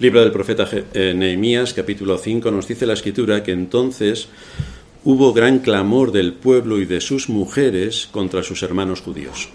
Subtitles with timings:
[0.00, 4.28] Libro del profeta eh, Nehemías, capítulo 5, nos dice la escritura que entonces
[5.02, 9.48] hubo gran clamor del pueblo y de sus mujeres contra sus hermanos judíos.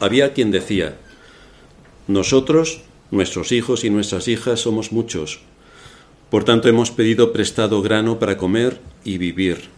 [0.00, 0.98] Había quien decía,
[2.08, 5.40] nosotros, nuestros hijos y nuestras hijas somos muchos,
[6.28, 9.70] por tanto hemos pedido prestado grano para comer y vivir.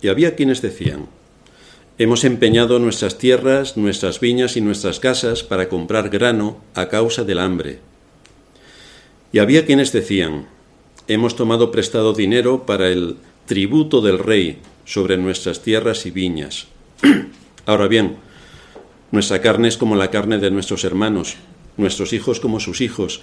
[0.00, 1.08] Y había quienes decían,
[1.98, 7.38] hemos empeñado nuestras tierras, nuestras viñas y nuestras casas para comprar grano a causa del
[7.38, 7.80] hambre
[9.34, 10.46] y había quienes decían,
[11.08, 13.16] hemos tomado prestado dinero para el
[13.46, 16.68] tributo del rey sobre nuestras tierras y viñas.
[17.66, 18.18] Ahora bien,
[19.10, 21.34] nuestra carne es como la carne de nuestros hermanos,
[21.76, 23.22] nuestros hijos como sus hijos.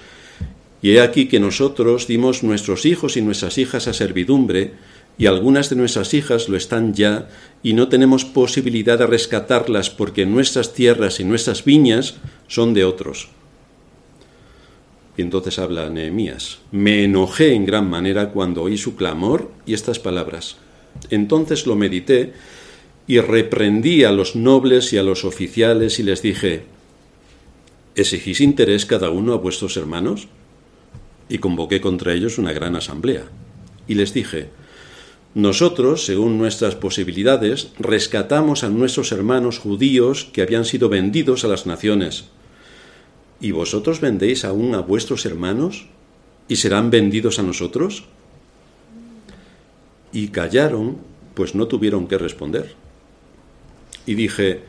[0.82, 4.74] Y he aquí que nosotros dimos nuestros hijos y nuestras hijas a servidumbre,
[5.18, 7.30] y algunas de nuestras hijas lo están ya,
[7.64, 12.16] y no tenemos posibilidad de rescatarlas porque nuestras tierras y nuestras viñas
[12.50, 13.30] son de otros.
[15.22, 20.58] Entonces habla Nehemías, me enojé en gran manera cuando oí su clamor y estas palabras.
[21.10, 22.34] Entonces lo medité
[23.08, 26.63] y reprendí a los nobles y a los oficiales y les dije,
[27.96, 30.28] ¿exigís interés cada uno a vuestros hermanos?
[31.30, 33.24] Y convoqué contra ellos una gran asamblea.
[33.88, 34.50] Y les dije,
[35.34, 41.66] nosotros, según nuestras posibilidades, rescatamos a nuestros hermanos judíos que habían sido vendidos a las
[41.66, 42.26] naciones
[43.42, 45.88] ¿Y vosotros vendéis aún a vuestros hermanos
[46.48, 48.04] y serán vendidos a nosotros?
[50.14, 50.98] Y callaron,
[51.34, 52.76] pues no tuvieron que responder.
[54.06, 54.62] Y dije,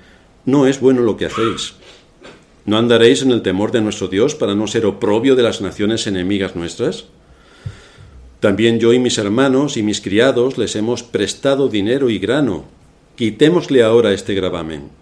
[0.46, 1.74] no es bueno lo que hacéis.
[2.64, 6.06] ¿No andaréis en el temor de nuestro Dios para no ser oprobio de las naciones
[6.06, 7.04] enemigas nuestras?
[8.40, 12.64] También yo y mis hermanos y mis criados les hemos prestado dinero y grano.
[13.16, 15.01] Quitémosle ahora este gravamen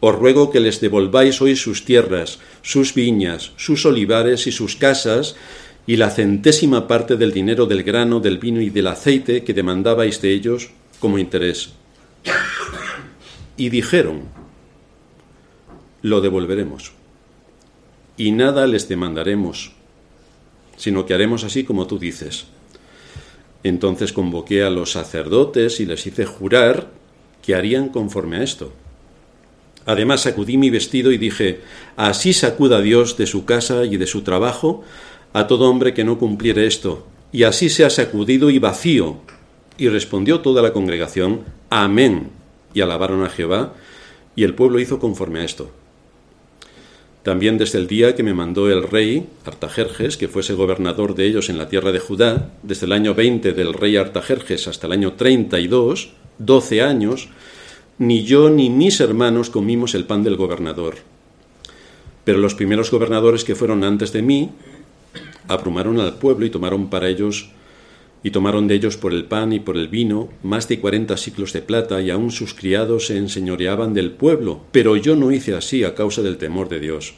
[0.00, 5.36] os ruego que les devolváis hoy sus tierras, sus viñas, sus olivares y sus casas,
[5.86, 10.20] y la centésima parte del dinero del grano, del vino y del aceite que demandabais
[10.20, 11.70] de ellos como interés.
[13.56, 14.22] Y dijeron,
[16.02, 16.92] lo devolveremos,
[18.16, 19.72] y nada les demandaremos,
[20.76, 22.46] sino que haremos así como tú dices.
[23.62, 26.90] Entonces convoqué a los sacerdotes y les hice jurar
[27.42, 28.72] que harían conforme a esto.
[29.86, 31.60] Además sacudí mi vestido y dije,
[31.96, 34.84] así sacuda Dios de su casa y de su trabajo
[35.32, 39.18] a todo hombre que no cumpliere esto, y así sea sacudido y vacío.
[39.78, 42.30] Y respondió toda la congregación, Amén,
[42.74, 43.74] y alabaron a Jehová,
[44.34, 45.70] y el pueblo hizo conforme a esto.
[47.22, 51.50] También desde el día que me mandó el rey Artajerjes, que fuese gobernador de ellos
[51.50, 55.14] en la tierra de Judá, desde el año 20 del rey Artajerjes hasta el año
[55.14, 57.28] 32, doce años,
[57.98, 60.96] ni yo ni mis hermanos comimos el pan del gobernador.
[62.24, 64.50] Pero los primeros gobernadores que fueron antes de mí
[65.48, 67.50] abrumaron al pueblo y tomaron para ellos
[68.22, 71.52] y tomaron de ellos por el pan y por el vino más de cuarenta ciclos
[71.52, 75.84] de plata, y aun sus criados se enseñoreaban del pueblo, pero yo no hice así
[75.84, 77.14] a causa del temor de Dios.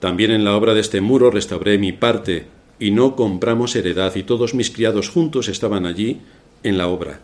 [0.00, 2.46] También en la obra de este muro restauré mi parte,
[2.78, 6.20] y no compramos heredad, y todos mis criados juntos estaban allí
[6.62, 7.20] en la obra.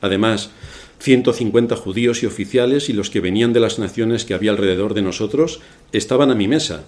[0.00, 0.50] Además,
[1.00, 5.02] 150 judíos y oficiales y los que venían de las naciones que había alrededor de
[5.02, 5.60] nosotros
[5.92, 6.84] estaban a mi mesa.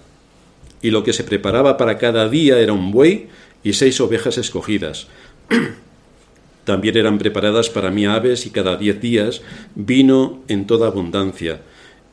[0.81, 3.27] Y lo que se preparaba para cada día era un buey
[3.63, 5.07] y seis ovejas escogidas.
[6.65, 9.41] También eran preparadas para mí aves y cada diez días
[9.75, 11.61] vino en toda abundancia.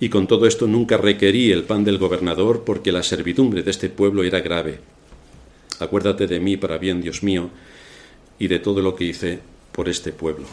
[0.00, 3.88] Y con todo esto nunca requerí el pan del gobernador porque la servidumbre de este
[3.88, 4.78] pueblo era grave.
[5.81, 7.50] Acuérdate de mí para bien, Dios mío,
[8.38, 9.41] y de todo lo que hice
[9.72, 10.47] por este pueblo.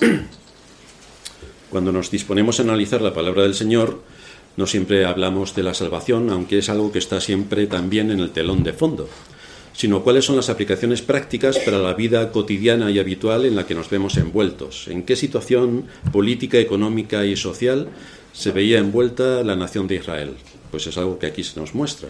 [1.70, 4.02] Cuando nos disponemos a analizar la palabra del Señor,
[4.56, 8.30] no siempre hablamos de la salvación, aunque es algo que está siempre también en el
[8.30, 9.08] telón de fondo,
[9.72, 13.74] sino cuáles son las aplicaciones prácticas para la vida cotidiana y habitual en la que
[13.74, 17.88] nos vemos envueltos, en qué situación política, económica y social
[18.32, 20.34] se veía envuelta la nación de Israel.
[20.70, 22.08] Pues es algo que aquí se nos muestra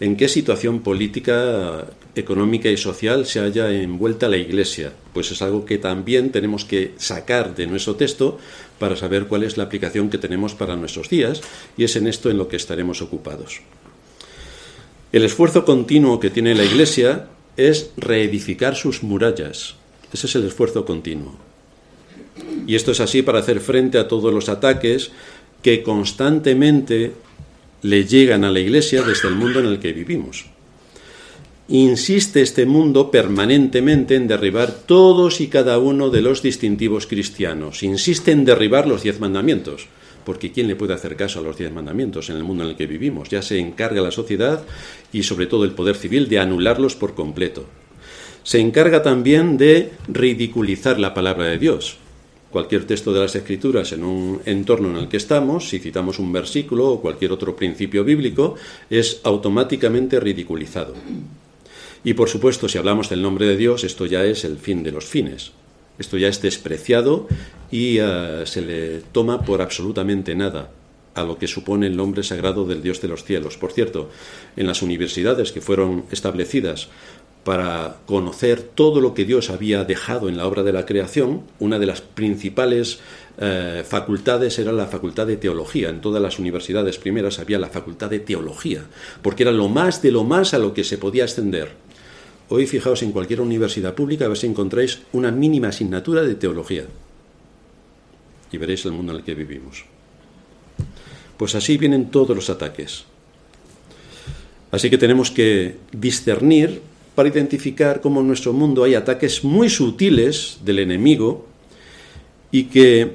[0.00, 4.92] en qué situación política, económica y social se haya envuelta la Iglesia.
[5.12, 8.38] Pues es algo que también tenemos que sacar de nuestro texto
[8.78, 11.40] para saber cuál es la aplicación que tenemos para nuestros días
[11.76, 13.60] y es en esto en lo que estaremos ocupados.
[15.10, 19.74] El esfuerzo continuo que tiene la Iglesia es reedificar sus murallas.
[20.12, 21.36] Ese es el esfuerzo continuo.
[22.66, 25.10] Y esto es así para hacer frente a todos los ataques
[25.62, 27.12] que constantemente
[27.82, 30.46] le llegan a la Iglesia desde el mundo en el que vivimos.
[31.70, 37.82] Insiste este mundo permanentemente en derribar todos y cada uno de los distintivos cristianos.
[37.82, 39.86] Insiste en derribar los diez mandamientos.
[40.24, 42.76] porque ¿quién le puede hacer caso a los diez mandamientos en el mundo en el
[42.76, 43.30] que vivimos?
[43.30, 44.62] Ya se encarga la sociedad
[45.10, 47.64] y sobre todo el poder civil de anularlos por completo.
[48.42, 51.96] Se encarga también de ridiculizar la palabra de Dios.
[52.50, 56.32] Cualquier texto de las Escrituras en un entorno en el que estamos, si citamos un
[56.32, 58.54] versículo o cualquier otro principio bíblico,
[58.88, 60.94] es automáticamente ridiculizado.
[62.04, 64.92] Y por supuesto, si hablamos del nombre de Dios, esto ya es el fin de
[64.92, 65.52] los fines.
[65.98, 67.26] Esto ya es despreciado
[67.70, 70.70] y eh, se le toma por absolutamente nada
[71.14, 73.56] a lo que supone el nombre sagrado del Dios de los cielos.
[73.56, 74.08] Por cierto,
[74.56, 76.88] en las universidades que fueron establecidas
[77.48, 81.78] para conocer todo lo que Dios había dejado en la obra de la creación, una
[81.78, 82.98] de las principales
[83.38, 85.88] eh, facultades era la facultad de teología.
[85.88, 88.84] En todas las universidades primeras había la facultad de teología,
[89.22, 91.70] porque era lo más de lo más a lo que se podía ascender.
[92.50, 96.84] Hoy fijaos en cualquier universidad pública a ver si encontráis una mínima asignatura de teología.
[98.52, 99.86] Y veréis el mundo en el que vivimos.
[101.38, 103.06] Pues así vienen todos los ataques.
[104.70, 106.82] Así que tenemos que discernir
[107.18, 111.48] para identificar cómo en nuestro mundo hay ataques muy sutiles del enemigo
[112.52, 113.14] y que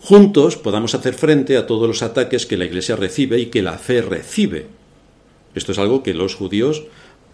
[0.00, 3.76] juntos podamos hacer frente a todos los ataques que la Iglesia recibe y que la
[3.76, 4.68] fe recibe.
[5.54, 6.84] Esto es algo que los judíos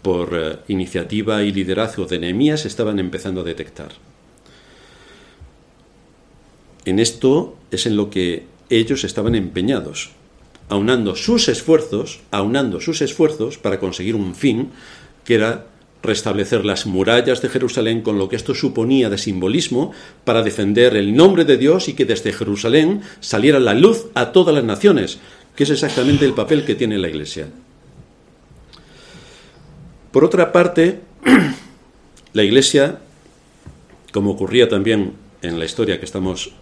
[0.02, 3.92] por eh, iniciativa y liderazgo de Nehemías estaban empezando a detectar.
[6.84, 10.10] En esto es en lo que ellos estaban empeñados,
[10.68, 14.72] aunando sus esfuerzos, aunando sus esfuerzos para conseguir un fin
[15.24, 15.66] que era
[16.04, 19.92] restablecer las murallas de Jerusalén con lo que esto suponía de simbolismo
[20.24, 24.54] para defender el nombre de Dios y que desde Jerusalén saliera la luz a todas
[24.54, 25.18] las naciones,
[25.56, 27.48] que es exactamente el papel que tiene la Iglesia.
[30.12, 31.00] Por otra parte,
[32.34, 33.00] la Iglesia,
[34.12, 36.52] como ocurría también en la historia que estamos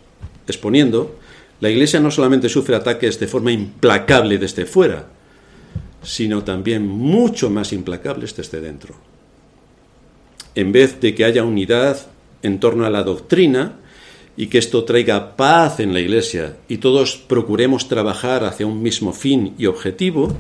[0.47, 1.19] exponiendo,
[1.61, 5.09] la Iglesia no solamente sufre ataques de forma implacable desde fuera,
[6.03, 8.95] sino también mucho más implacables desde dentro.
[10.55, 12.07] En vez de que haya unidad
[12.43, 13.79] en torno a la doctrina
[14.37, 19.13] y que esto traiga paz en la Iglesia y todos procuremos trabajar hacia un mismo
[19.13, 20.37] fin y objetivo,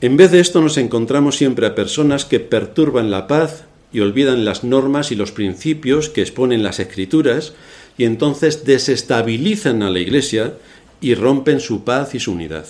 [0.00, 4.44] en vez de esto nos encontramos siempre a personas que perturban la paz y olvidan
[4.44, 7.54] las normas y los principios que exponen las escrituras
[7.96, 10.54] y entonces desestabilizan a la Iglesia
[11.00, 12.66] y rompen su paz y su unidad.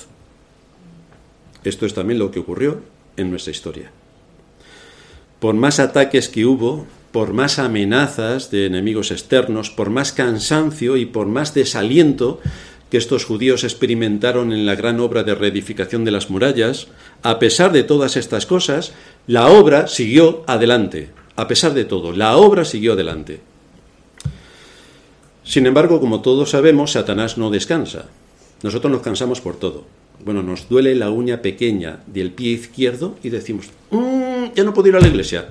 [1.67, 2.81] Esto es también lo que ocurrió
[3.17, 3.91] en nuestra historia.
[5.41, 11.07] Por más ataques que hubo, por más amenazas de enemigos externos, por más cansancio y
[11.07, 12.41] por más desaliento,
[12.89, 16.87] que estos judíos experimentaron en la gran obra de reedificación de las murallas,
[17.25, 18.93] a pesar de todas estas cosas,
[19.27, 21.11] la obra siguió adelante.
[21.35, 23.41] A pesar de todo, la obra siguió adelante.
[25.43, 28.05] Sin embargo, como todos sabemos, Satanás no descansa.
[28.63, 29.96] Nosotros nos cansamos por todo.
[30.25, 34.89] Bueno, nos duele la uña pequeña del pie izquierdo y decimos, mm, ya no puedo
[34.89, 35.49] ir a la iglesia.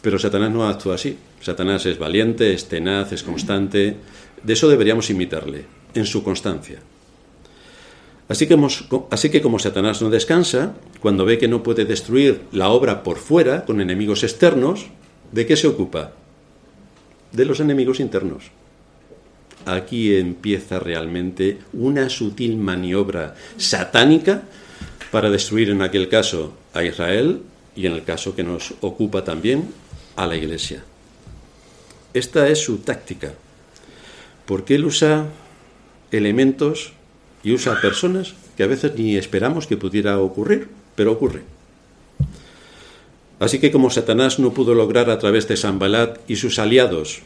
[0.00, 1.16] Pero Satanás no actúa así.
[1.40, 3.96] Satanás es valiente, es tenaz, es constante,
[4.42, 5.64] de eso deberíamos imitarle,
[5.94, 6.78] en su constancia.
[8.28, 8.58] Así que,
[9.10, 13.18] así que como Satanás no descansa, cuando ve que no puede destruir la obra por
[13.18, 14.86] fuera, con enemigos externos,
[15.32, 16.12] ¿de qué se ocupa?
[17.32, 18.50] De los enemigos internos.
[19.66, 24.42] Aquí empieza realmente una sutil maniobra satánica
[25.10, 27.42] para destruir en aquel caso a Israel
[27.74, 29.70] y en el caso que nos ocupa también
[30.16, 30.84] a la Iglesia.
[32.12, 33.32] Esta es su táctica
[34.46, 35.26] porque Él usa
[36.10, 36.92] elementos
[37.42, 41.42] y usa personas que a veces ni esperamos que pudiera ocurrir, pero ocurre.
[43.40, 47.22] Así que como Satanás no pudo lograr a través de Sambalat y sus aliados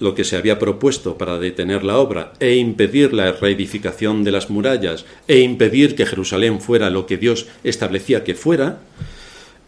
[0.00, 4.50] lo que se había propuesto para detener la obra e impedir la reedificación de las
[4.50, 8.80] murallas e impedir que Jerusalén fuera lo que Dios establecía que fuera,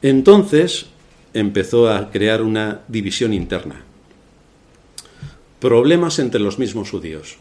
[0.02, 0.87] entonces
[1.35, 3.87] empezó a crear una división interna
[5.61, 7.38] problemas entre los mismos judíos.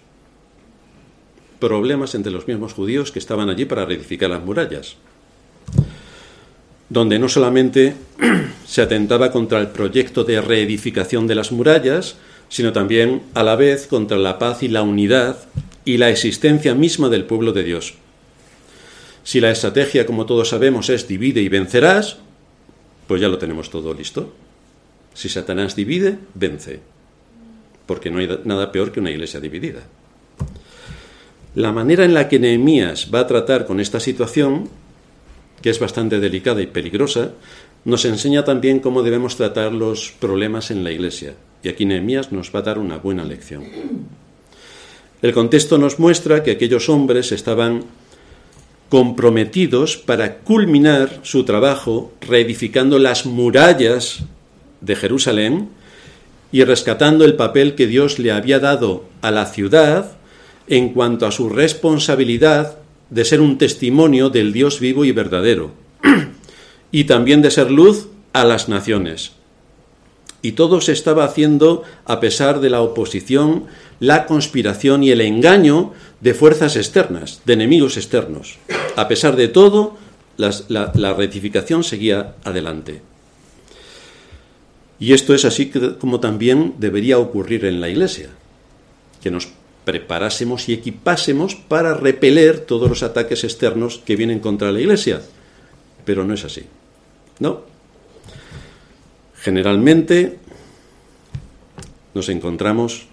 [1.59, 4.95] Problemas entre los mismos judíos que estaban allí para reedificar las murallas.
[6.89, 7.95] Donde no solamente
[8.65, 12.15] se atentaba contra el proyecto de reedificación de las murallas,
[12.49, 15.37] sino también a la vez contra la paz y la unidad
[15.83, 17.95] y la existencia misma del pueblo de Dios.
[19.23, 22.17] Si la estrategia, como todos sabemos, es divide y vencerás,
[23.07, 24.33] pues ya lo tenemos todo listo.
[25.13, 26.79] Si Satanás divide, vence
[27.85, 29.81] porque no hay nada peor que una iglesia dividida.
[31.55, 34.69] La manera en la que Nehemías va a tratar con esta situación,
[35.61, 37.31] que es bastante delicada y peligrosa,
[37.85, 41.35] nos enseña también cómo debemos tratar los problemas en la iglesia.
[41.65, 43.63] Y aquí Nehemías nos va a dar una buena lección.
[45.23, 47.85] El contexto nos muestra que aquellos hombres estaban
[48.87, 54.25] comprometidos para culminar su trabajo reedificando las murallas
[54.81, 55.69] de Jerusalén
[56.51, 60.17] y rescatando el papel que Dios le había dado a la ciudad
[60.67, 62.77] en cuanto a su responsabilidad
[63.09, 65.71] de ser un testimonio del Dios vivo y verdadero,
[66.91, 69.31] y también de ser luz a las naciones.
[70.45, 73.65] Y todo se estaba haciendo a pesar de la oposición,
[73.99, 78.59] la conspiración y el engaño de fuerzas externas, de enemigos externos.
[78.95, 79.97] A pesar de todo,
[80.37, 83.01] la, rectificación seguía adelante.
[84.99, 88.29] Y esto es así como también debería ocurrir en la Iglesia,
[89.23, 89.47] que nos
[89.83, 95.23] preparásemos y equipásemos para repeler todos los ataques externos que vienen contra la Iglesia.
[96.05, 96.65] Pero no es así.
[97.39, 97.74] No.
[99.45, 100.39] Generalmente
[102.15, 103.05] nos encontramos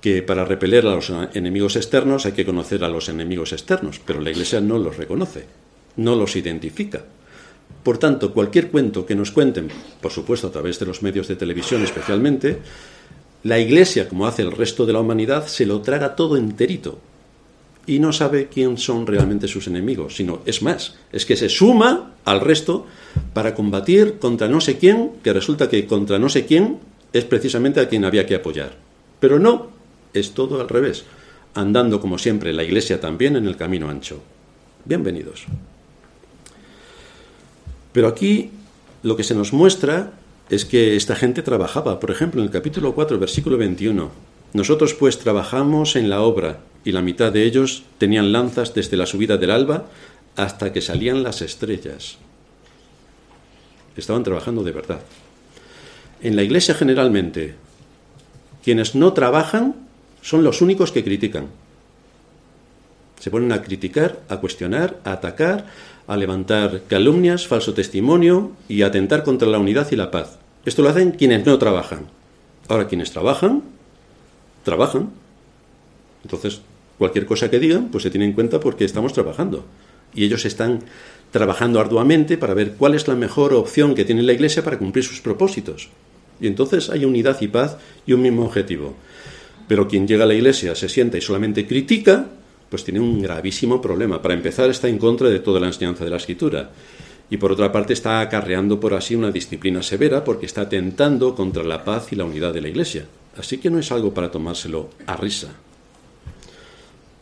[0.00, 4.20] que para repeler a los enemigos externos hay que conocer a los enemigos externos, pero
[4.20, 5.44] la Iglesia no los reconoce,
[5.94, 7.04] no los identifica.
[7.84, 9.68] Por tanto, cualquier cuento que nos cuenten,
[10.00, 12.58] por supuesto a través de los medios de televisión especialmente,
[13.44, 16.98] la Iglesia, como hace el resto de la humanidad, se lo traga todo enterito
[17.86, 22.14] y no sabe quién son realmente sus enemigos, sino es más, es que se suma
[22.24, 22.86] al resto
[23.32, 26.78] para combatir contra no sé quién, que resulta que contra no sé quién
[27.12, 28.76] es precisamente a quien había que apoyar.
[29.20, 29.68] Pero no,
[30.12, 31.04] es todo al revés,
[31.54, 34.20] andando como siempre la Iglesia también en el camino ancho.
[34.84, 35.44] Bienvenidos.
[37.92, 38.50] Pero aquí
[39.02, 40.12] lo que se nos muestra
[40.50, 41.98] es que esta gente trabajaba.
[41.98, 44.10] Por ejemplo, en el capítulo 4, versículo 21.
[44.52, 49.06] Nosotros pues trabajamos en la obra y la mitad de ellos tenían lanzas desde la
[49.06, 49.86] subida del alba
[50.36, 52.16] hasta que salían las estrellas.
[53.96, 55.00] Estaban trabajando de verdad.
[56.22, 57.56] En la iglesia generalmente,
[58.62, 59.74] quienes no trabajan
[60.22, 61.48] son los únicos que critican.
[63.18, 65.66] Se ponen a criticar, a cuestionar, a atacar,
[66.06, 70.38] a levantar calumnias, falso testimonio y a atentar contra la unidad y la paz.
[70.64, 72.06] Esto lo hacen quienes no trabajan.
[72.68, 73.64] Ahora, quienes trabajan,
[74.62, 75.10] trabajan.
[76.22, 76.60] Entonces,
[76.98, 79.64] cualquier cosa que digan, pues se tiene en cuenta porque estamos trabajando.
[80.14, 80.80] Y ellos están
[81.30, 85.04] trabajando arduamente para ver cuál es la mejor opción que tiene la Iglesia para cumplir
[85.04, 85.88] sus propósitos.
[86.40, 87.76] Y entonces hay unidad y paz
[88.06, 88.94] y un mismo objetivo.
[89.68, 92.26] Pero quien llega a la Iglesia se sienta y solamente critica,
[92.70, 94.22] pues tiene un gravísimo problema.
[94.22, 96.70] Para empezar, está en contra de toda la enseñanza de la escritura.
[97.28, 101.64] Y por otra parte, está acarreando por así una disciplina severa porque está atentando contra
[101.64, 103.06] la paz y la unidad de la Iglesia.
[103.36, 105.48] Así que no es algo para tomárselo a risa.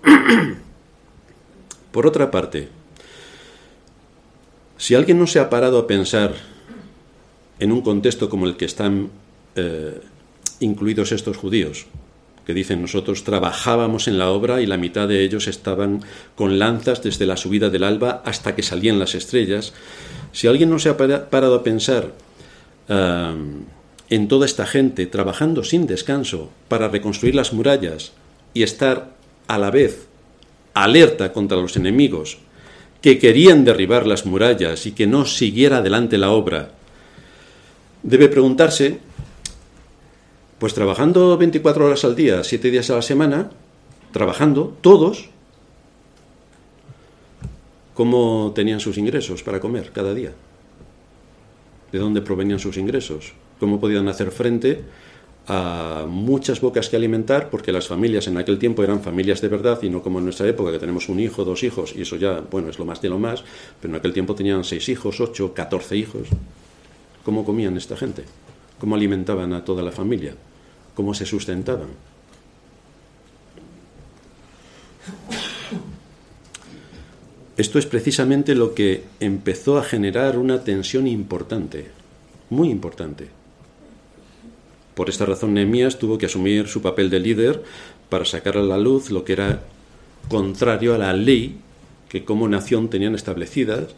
[1.93, 2.69] Por otra parte,
[4.77, 6.35] si alguien no se ha parado a pensar
[7.59, 9.11] en un contexto como el que están
[9.57, 10.01] eh,
[10.61, 11.87] incluidos estos judíos,
[12.45, 16.03] que dicen nosotros trabajábamos en la obra y la mitad de ellos estaban
[16.35, 19.73] con lanzas desde la subida del alba hasta que salían las estrellas.
[20.33, 22.13] Si alguien no se ha parado a pensar
[22.89, 28.13] en toda esta gente trabajando sin descanso para reconstruir las murallas
[28.53, 29.15] y estar
[29.47, 30.07] a la vez
[30.75, 32.39] alerta contra los enemigos
[33.01, 36.71] que querían derribar las murallas y que no siguiera adelante la obra,
[38.03, 38.99] debe preguntarse
[40.59, 43.51] pues trabajando 24 horas al día, 7 días a la semana,
[44.13, 45.29] trabajando, todos,
[47.93, 50.33] ¿cómo tenían sus ingresos para comer cada día?
[51.93, 53.35] ¿De dónde provenían sus ingresos?
[53.61, 54.83] ¿Cómo podían hacer frente
[55.47, 57.51] a muchas bocas que alimentar?
[57.51, 60.49] Porque las familias en aquel tiempo eran familias de verdad y no como en nuestra
[60.49, 63.09] época que tenemos un hijo, dos hijos y eso ya, bueno, es lo más de
[63.09, 63.45] lo más,
[63.81, 66.29] pero en aquel tiempo tenían seis hijos, ocho, catorce hijos.
[67.25, 68.25] ¿Cómo comían esta gente?
[68.79, 70.35] ¿Cómo alimentaban a toda la familia?
[70.95, 71.89] cómo se sustentaban.
[77.57, 81.87] Esto es precisamente lo que empezó a generar una tensión importante,
[82.51, 83.29] muy importante.
[84.95, 87.63] Por esta razón Nehemías tuvo que asumir su papel de líder
[88.09, 89.63] para sacar a la luz lo que era
[90.29, 91.59] contrario a la ley
[92.09, 93.95] que como nación tenían establecidas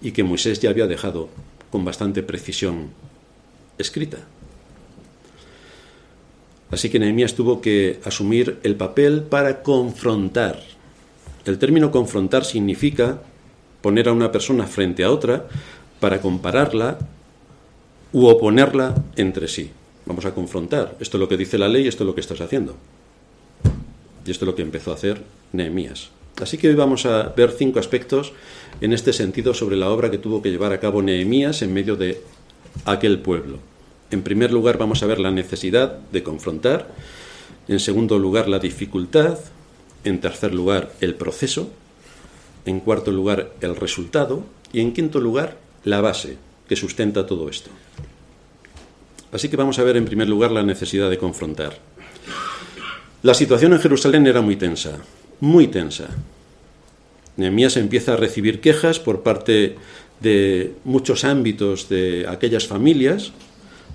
[0.00, 1.28] y que Moisés ya había dejado
[1.70, 2.90] con bastante precisión
[3.76, 4.18] escrita.
[6.70, 10.62] Así que Nehemías tuvo que asumir el papel para confrontar.
[11.44, 13.22] El término confrontar significa
[13.80, 15.46] poner a una persona frente a otra
[16.00, 16.98] para compararla
[18.12, 19.70] u oponerla entre sí.
[20.08, 20.96] Vamos a confrontar.
[21.00, 22.76] Esto es lo que dice la ley, esto es lo que estás haciendo.
[24.24, 25.22] Y esto es lo que empezó a hacer
[25.52, 26.08] Nehemías.
[26.40, 28.32] Así que hoy vamos a ver cinco aspectos
[28.80, 31.94] en este sentido sobre la obra que tuvo que llevar a cabo Nehemías en medio
[31.94, 32.22] de
[32.86, 33.58] aquel pueblo.
[34.10, 36.88] En primer lugar, vamos a ver la necesidad de confrontar.
[37.68, 39.38] En segundo lugar, la dificultad.
[40.04, 41.70] En tercer lugar, el proceso.
[42.64, 44.42] En cuarto lugar, el resultado.
[44.72, 47.68] Y en quinto lugar, la base que sustenta todo esto.
[49.32, 51.78] Así que vamos a ver en primer lugar la necesidad de confrontar.
[53.22, 54.98] La situación en Jerusalén era muy tensa,
[55.40, 56.08] muy tensa.
[57.36, 59.76] Nehemías empieza a recibir quejas por parte
[60.20, 63.32] de muchos ámbitos de aquellas familias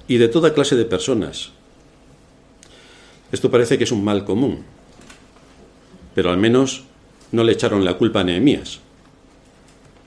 [0.07, 1.51] y de toda clase de personas.
[3.31, 4.63] Esto parece que es un mal común,
[6.13, 6.83] pero al menos
[7.31, 8.79] no le echaron la culpa a Nehemías.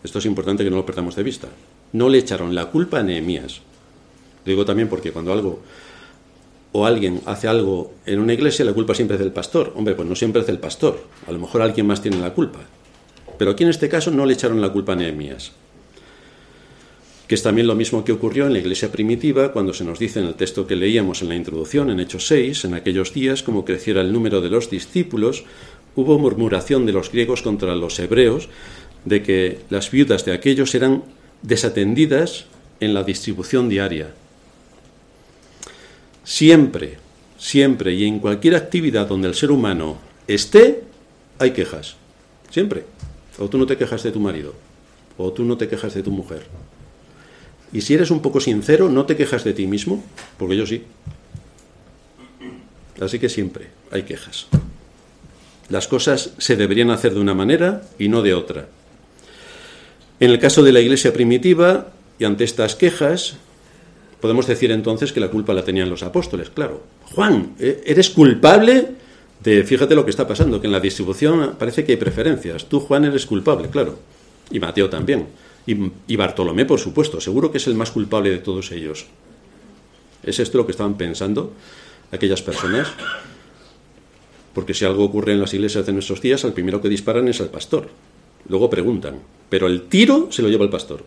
[0.04, 1.48] Esto es importante que no lo perdamos de vista.
[1.92, 3.60] No le echaron la culpa a Nehemías.
[4.46, 5.60] Lo digo también porque cuando algo
[6.72, 9.72] o alguien hace algo en una iglesia, la culpa siempre es del pastor.
[9.76, 11.04] Hombre, pues no siempre es del pastor.
[11.26, 12.60] A lo mejor alguien más tiene la culpa.
[13.38, 15.52] Pero aquí en este caso no le echaron la culpa a Nehemías
[17.26, 20.20] que es también lo mismo que ocurrió en la iglesia primitiva cuando se nos dice
[20.20, 23.64] en el texto que leíamos en la introducción, en Hechos 6, en aquellos días, como
[23.64, 25.44] creciera el número de los discípulos,
[25.96, 28.48] hubo murmuración de los griegos contra los hebreos
[29.04, 31.02] de que las viudas de aquellos eran
[31.42, 32.46] desatendidas
[32.78, 34.14] en la distribución diaria.
[36.26, 36.98] Siempre,
[37.38, 40.82] siempre y en cualquier actividad donde el ser humano esté,
[41.38, 41.96] hay quejas.
[42.50, 42.84] Siempre.
[43.38, 44.52] O tú no te quejas de tu marido,
[45.16, 46.42] o tú no te quejas de tu mujer,
[47.72, 50.02] y si eres un poco sincero, no te quejas de ti mismo,
[50.38, 50.84] porque yo sí.
[53.00, 54.46] Así que siempre hay quejas.
[55.68, 58.68] Las cosas se deberían hacer de una manera y no de otra.
[60.20, 63.36] En el caso de la iglesia primitiva, y ante estas quejas,
[64.20, 66.82] podemos decir entonces que la culpa la tenían los apóstoles, claro.
[67.14, 68.88] Juan, ¿e-, eres culpable
[69.42, 72.66] de, fíjate lo que está pasando, que en la distribución parece que hay preferencias.
[72.66, 73.98] Tú, Juan, eres culpable, claro.
[74.50, 75.26] Y Mateo también.
[75.66, 79.06] Y, Bartolomé, por supuesto, seguro que es el más culpable de todos ellos.
[80.22, 81.52] ¿Es esto lo que estaban pensando
[82.12, 82.88] aquellas personas?
[84.54, 87.40] Porque si algo ocurre en las iglesias de nuestros días, al primero que disparan es
[87.40, 87.88] al pastor.
[88.48, 89.18] Luego preguntan,
[89.50, 91.04] pero el tiro se lo lleva el pastor.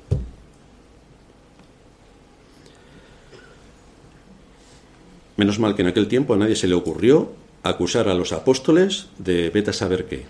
[5.39, 7.31] Menos mal que en aquel tiempo a nadie se le ocurrió
[7.63, 10.25] acusar a los apóstoles de vete a saber qué.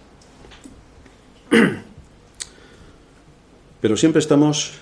[3.81, 4.73] Pero siempre estamos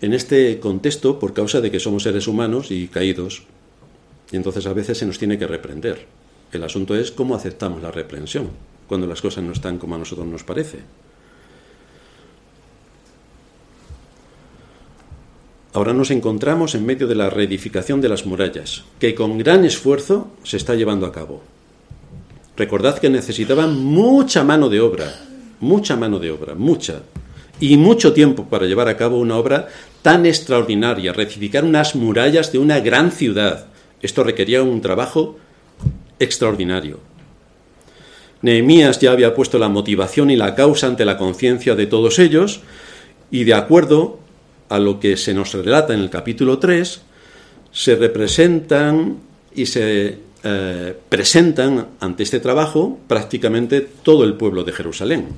[0.00, 3.44] en este contexto por causa de que somos seres humanos y caídos.
[4.32, 6.06] Y entonces a veces se nos tiene que reprender.
[6.50, 8.50] El asunto es cómo aceptamos la reprensión
[8.88, 10.78] cuando las cosas no están como a nosotros nos parece.
[15.72, 20.28] Ahora nos encontramos en medio de la reedificación de las murallas, que con gran esfuerzo
[20.42, 21.42] se está llevando a cabo.
[22.56, 25.14] Recordad que necesitaban mucha mano de obra,
[25.60, 27.02] mucha mano de obra, mucha,
[27.60, 29.68] y mucho tiempo para llevar a cabo una obra
[30.02, 33.66] tan extraordinaria, rectificar unas murallas de una gran ciudad.
[34.00, 35.38] Esto requería un trabajo
[36.18, 37.00] extraordinario.
[38.40, 42.60] Nehemías ya había puesto la motivación y la causa ante la conciencia de todos ellos
[43.30, 44.20] y de acuerdo
[44.68, 47.00] a lo que se nos relata en el capítulo 3,
[47.72, 49.16] se representan
[49.54, 55.28] y se eh, presentan ante este trabajo prácticamente todo el pueblo de Jerusalén,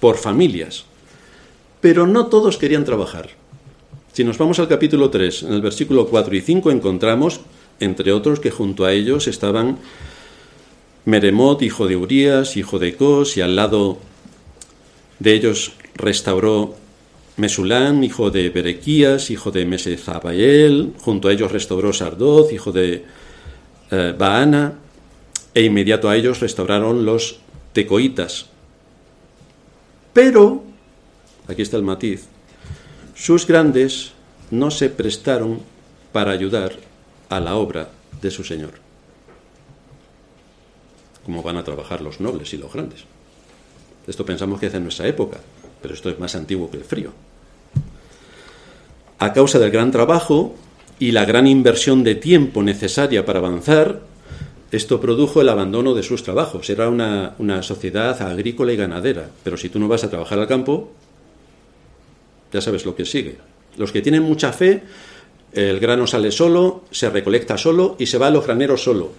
[0.00, 0.84] por familias
[1.80, 3.30] pero no todos querían trabajar.
[4.12, 7.40] Si nos vamos al capítulo 3, en el versículo 4 y 5 encontramos,
[7.80, 9.78] entre otros, que junto a ellos estaban
[11.04, 13.98] Meremot, hijo de Urías, hijo de Cos, y al lado
[15.20, 16.74] de ellos restauró
[17.38, 23.04] Mesulán, hijo de Berequías, hijo de Mesezabael, junto a ellos restauró Sardoz, hijo de
[23.92, 24.74] eh, Baana,
[25.54, 27.38] e inmediato a ellos restauraron los
[27.72, 28.46] tecoitas.
[30.12, 30.64] Pero
[31.46, 32.26] aquí está el matiz,
[33.14, 34.12] sus grandes
[34.50, 35.60] no se prestaron
[36.12, 36.72] para ayudar
[37.28, 37.88] a la obra
[38.20, 38.72] de su Señor.
[41.24, 43.04] Como van a trabajar los nobles y los grandes.
[44.08, 45.38] Esto pensamos que es en nuestra época,
[45.80, 47.12] pero esto es más antiguo que el frío.
[49.18, 50.54] A causa del gran trabajo
[50.98, 54.00] y la gran inversión de tiempo necesaria para avanzar,
[54.70, 56.70] esto produjo el abandono de sus trabajos.
[56.70, 60.46] Era una, una sociedad agrícola y ganadera, pero si tú no vas a trabajar al
[60.46, 60.92] campo,
[62.52, 63.36] ya sabes lo que sigue.
[63.76, 64.82] Los que tienen mucha fe,
[65.52, 69.10] el grano sale solo, se recolecta solo y se va a los graneros solo.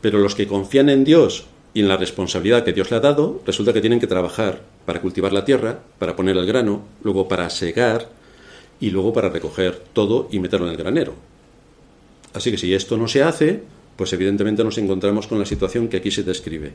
[0.00, 3.42] Pero los que confían en Dios y en la responsabilidad que Dios le ha dado,
[3.44, 7.50] resulta que tienen que trabajar para cultivar la tierra, para poner el grano, luego para
[7.50, 8.17] segar
[8.80, 11.14] y luego para recoger todo y meterlo en el granero.
[12.34, 13.62] Así que si esto no se hace,
[13.96, 16.72] pues evidentemente nos encontramos con la situación que aquí se describe.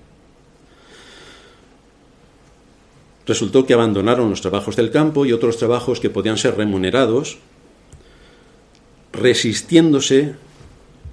[3.25, 7.37] Resultó que abandonaron los trabajos del campo y otros trabajos que podían ser remunerados,
[9.13, 10.35] resistiéndose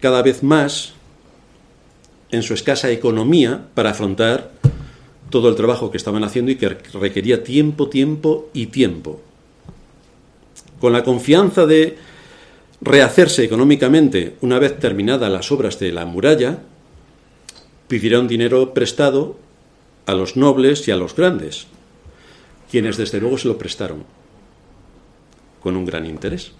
[0.00, 0.94] cada vez más
[2.32, 4.50] en su escasa economía para afrontar
[5.30, 9.20] todo el trabajo que estaban haciendo y que requería tiempo, tiempo y tiempo.
[10.80, 11.98] Con la confianza de
[12.80, 16.58] rehacerse económicamente una vez terminadas las obras de la muralla,
[17.88, 19.36] pidieron dinero prestado
[20.06, 21.66] a los nobles y a los grandes,
[22.70, 24.04] quienes desde luego se lo prestaron
[25.60, 26.52] con un gran interés.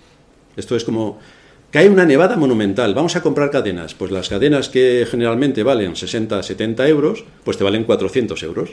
[0.57, 1.19] Esto es como
[1.71, 3.95] Cae una nevada monumental, vamos a comprar cadenas.
[3.95, 8.71] Pues las cadenas que generalmente valen 60, 70 euros, pues te valen 400 euros.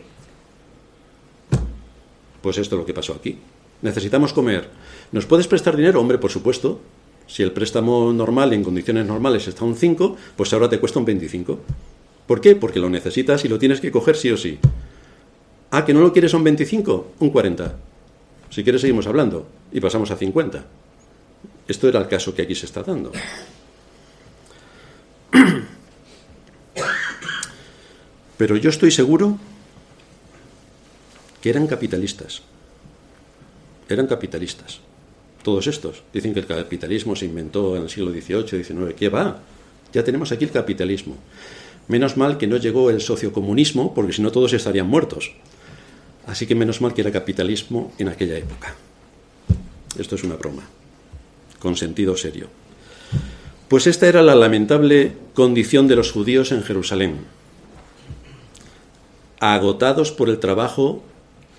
[2.41, 3.37] Pues esto es lo que pasó aquí.
[3.81, 4.69] Necesitamos comer.
[5.11, 6.01] ¿Nos puedes prestar dinero?
[6.01, 6.79] Hombre, por supuesto.
[7.27, 11.05] Si el préstamo normal en condiciones normales está un 5, pues ahora te cuesta un
[11.05, 11.59] 25.
[12.25, 12.55] ¿Por qué?
[12.55, 14.57] Porque lo necesitas y lo tienes que coger sí o sí.
[15.71, 17.75] Ah, que no lo quieres un 25, un 40.
[18.49, 20.65] Si quieres seguimos hablando y pasamos a 50.
[21.67, 23.11] Esto era el caso que aquí se está dando.
[28.37, 29.37] Pero yo estoy seguro
[31.41, 32.43] que eran capitalistas.
[33.89, 34.79] Eran capitalistas.
[35.43, 36.03] Todos estos.
[36.13, 38.93] Dicen que el capitalismo se inventó en el siglo XVIII, XIX.
[38.97, 39.39] ¿Qué va?
[39.93, 41.15] Ya tenemos aquí el capitalismo.
[41.87, 45.31] Menos mal que no llegó el sociocomunismo, porque si no todos estarían muertos.
[46.25, 48.75] Así que menos mal que era capitalismo en aquella época.
[49.97, 50.63] Esto es una broma
[51.59, 52.47] con sentido serio.
[53.67, 57.17] Pues esta era la lamentable condición de los judíos en Jerusalén,
[59.39, 61.03] agotados por el trabajo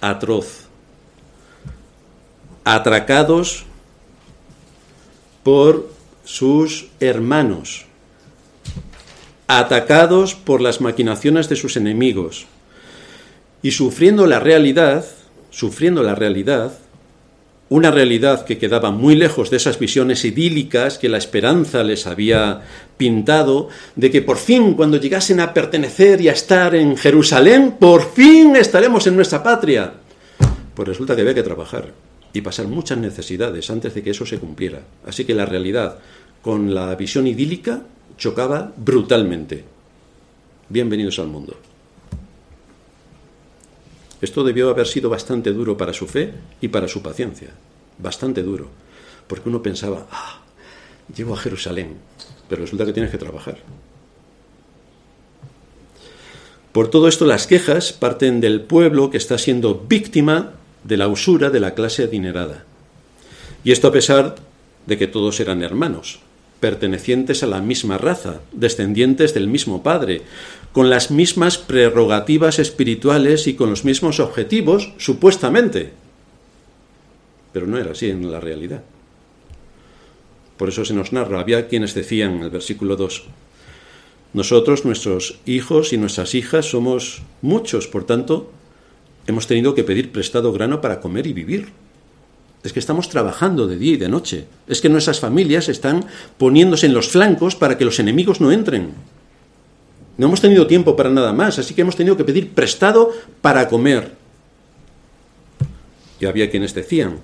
[0.01, 0.67] atroz,
[2.64, 3.64] atracados
[5.42, 5.90] por
[6.25, 7.87] sus hermanos,
[9.47, 12.47] atacados por las maquinaciones de sus enemigos
[13.62, 15.05] y sufriendo la realidad,
[15.51, 16.73] sufriendo la realidad
[17.71, 22.62] una realidad que quedaba muy lejos de esas visiones idílicas que la esperanza les había
[22.97, 28.11] pintado, de que por fin cuando llegasen a pertenecer y a estar en Jerusalén, por
[28.12, 29.92] fin estaremos en nuestra patria.
[30.75, 31.92] Pues resulta que había que trabajar
[32.33, 34.83] y pasar muchas necesidades antes de que eso se cumpliera.
[35.07, 35.99] Así que la realidad
[36.43, 37.83] con la visión idílica
[38.17, 39.64] chocaba brutalmente.
[40.69, 41.57] Bienvenidos al mundo.
[44.21, 47.51] Esto debió haber sido bastante duro para su fe y para su paciencia.
[47.99, 48.69] Bastante duro.
[49.27, 50.41] Porque uno pensaba, ah,
[51.14, 51.97] llego a Jerusalén,
[52.49, 53.59] pero resulta que tienes que trabajar.
[56.73, 60.53] Por todo esto las quejas parten del pueblo que está siendo víctima
[60.88, 62.64] de la usura de la clase adinerada.
[63.62, 64.37] Y esto a pesar
[64.87, 66.20] de que todos eran hermanos,
[66.61, 70.22] pertenecientes a la misma raza, descendientes del mismo padre,
[70.72, 75.92] con las mismas prerrogativas espirituales y con los mismos objetivos, supuestamente.
[77.53, 78.83] Pero no era así en la realidad.
[80.57, 83.24] Por eso se nos narra, había quienes decían en el versículo 2,
[84.33, 88.51] nosotros, nuestros hijos y nuestras hijas, somos muchos, por tanto,
[89.29, 91.69] hemos tenido que pedir prestado grano para comer y vivir.
[92.64, 94.47] Es que estamos trabajando de día y de noche.
[94.67, 96.07] Es que nuestras familias están
[96.38, 98.95] poniéndose en los flancos para que los enemigos no entren.
[100.17, 103.12] No hemos tenido tiempo para nada más, así que hemos tenido que pedir prestado
[103.43, 104.12] para comer.
[106.19, 107.19] Y había quienes decían,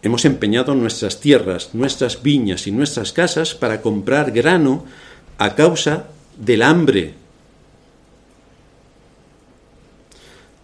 [0.00, 4.86] hemos empeñado nuestras tierras, nuestras viñas y nuestras casas para comprar grano
[5.36, 6.06] a causa
[6.38, 7.25] del hambre.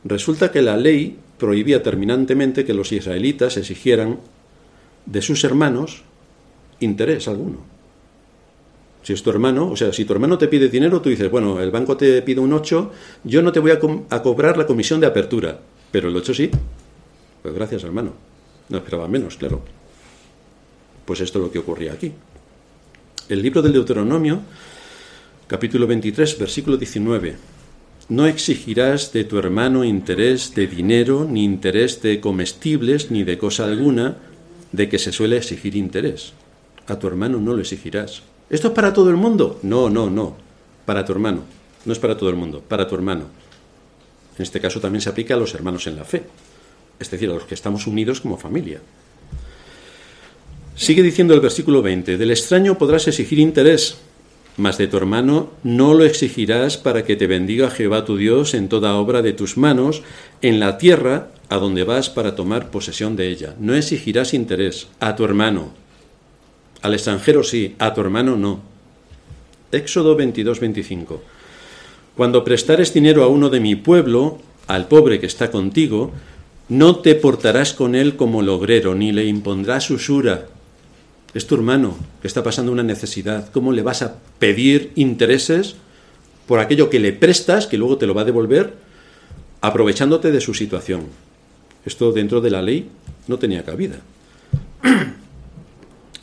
[0.05, 4.21] Resulta que la ley prohibía terminantemente que los israelitas exigieran
[5.07, 6.03] de sus hermanos
[6.81, 7.59] interés alguno.
[9.03, 11.61] Si es tu hermano, o sea, si tu hermano te pide dinero, tú dices, bueno,
[11.61, 12.93] el banco te pide un 8,
[13.25, 15.59] yo no te voy a, cobrar la comisión de apertura,
[15.91, 16.51] pero el 8 sí.
[17.43, 18.13] Pues gracias, hermano.
[18.69, 19.61] No esperaba menos, claro.
[21.05, 22.13] Pues esto es lo que ocurría aquí.
[23.29, 24.41] El libro del Deuteronomio,
[25.49, 27.37] capítulo 23, versículo 19.
[28.13, 33.65] No exigirás de tu hermano interés de dinero, ni interés de comestibles, ni de cosa
[33.65, 34.19] alguna,
[34.71, 36.35] de que se suele exigir interés.
[36.89, 39.59] A tu hermano no lo exigirás ¿Esto es para todo el mundo?
[39.63, 40.37] No, no, no.
[40.85, 41.45] Para tu hermano.
[41.87, 43.25] No es para todo el mundo, para tu hermano.
[44.37, 46.23] En este caso también se aplica a los hermanos en la fe,
[47.01, 48.83] es decir, a los que estamos unidos como familia.
[50.77, 53.97] Sigue diciendo el versículo 20, del extraño podrás exigir interés,
[54.57, 58.69] mas de tu hermano no lo exigirás para que te bendiga Jehová tu Dios en
[58.69, 60.03] toda obra de tus manos,
[60.43, 63.55] en la tierra a donde vas para tomar posesión de ella.
[63.59, 65.73] No exigirás interés a tu hermano,
[66.83, 68.61] al extranjero sí, a tu hermano no.
[69.71, 71.23] Éxodo 22, 25.
[72.17, 76.13] Cuando prestares dinero a uno de mi pueblo, al pobre que está contigo,
[76.69, 80.49] no te portarás con él como logrero, ni le impondrás usura.
[81.35, 83.51] Es tu hermano que está pasando una necesidad.
[83.53, 85.77] ¿Cómo le vas a pedir intereses
[86.47, 88.75] por aquello que le prestas, que luego te lo va a devolver,
[89.61, 91.07] aprovechándote de su situación.
[91.87, 92.89] Esto dentro de la ley
[93.29, 94.01] no tenía cabida.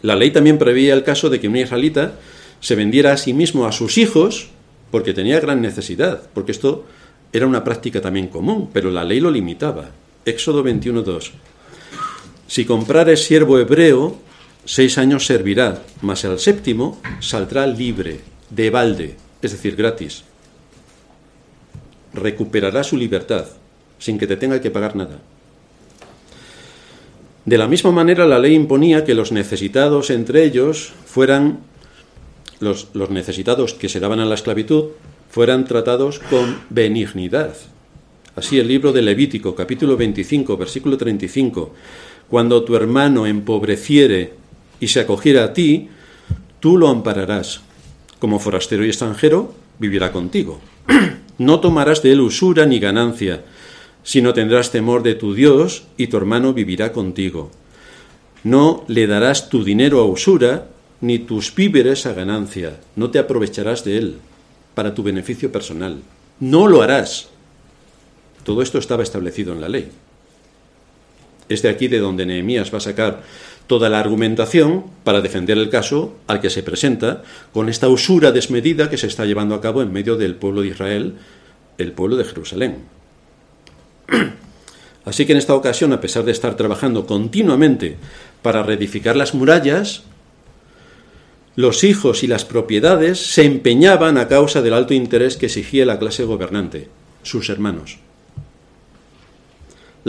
[0.02, 2.14] La ley también preveía el caso de que un israelita
[2.62, 4.48] se vendiera a sí mismo a sus hijos
[4.92, 6.86] porque tenía gran necesidad, porque esto
[7.34, 9.90] era una práctica también común, pero la ley lo limitaba.
[10.24, 11.32] Éxodo 21.2.
[12.48, 14.18] Si comprares siervo hebreo,
[14.70, 18.20] seis años servirá, mas al séptimo saldrá libre,
[18.52, 20.24] de balde, es decir, gratis.
[22.14, 23.48] Recuperará su libertad,
[23.98, 25.22] sin que te tenga que pagar nada.
[27.46, 31.62] De la misma manera, la ley imponía que los necesitados entre ellos fueran,
[32.60, 34.90] los, necesitados que se daban a la esclavitud,
[35.32, 37.56] fueran tratados con benignidad.
[38.36, 41.74] Así el libro de Levítico, capítulo 25, versículo 35,
[42.30, 44.39] cuando tu hermano empobreciere
[44.80, 45.90] y se acogiera a ti,
[46.60, 47.62] tú lo ampararás.
[48.20, 50.60] Como forastero y extranjero, vivirá contigo.
[51.40, 53.46] No tomarás de él usura ni ganancia,
[54.04, 57.50] sino tendrás temor de tu Dios y tu hermano vivirá contigo.
[58.44, 60.68] No le darás tu dinero a usura,
[61.00, 64.18] ni tus víveres a ganancia, no te aprovecharás de él
[64.76, 66.00] para tu beneficio personal.
[66.40, 67.30] No lo harás.
[68.44, 69.90] Todo esto estaba establecido en la ley.
[71.48, 73.24] Es de aquí de donde Nehemías va a sacar
[73.70, 77.22] toda la argumentación para defender el caso al que se presenta
[77.54, 80.70] con esta usura desmedida que se está llevando a cabo en medio del pueblo de
[80.70, 81.14] Israel,
[81.78, 82.78] el pueblo de Jerusalén.
[85.06, 87.98] Así que en esta ocasión, a pesar de estar trabajando continuamente
[88.42, 90.02] para reedificar las murallas,
[91.56, 96.00] los hijos y las propiedades se empeñaban a causa del alto interés que exigía la
[96.00, 96.88] clase gobernante,
[97.22, 98.00] sus hermanos.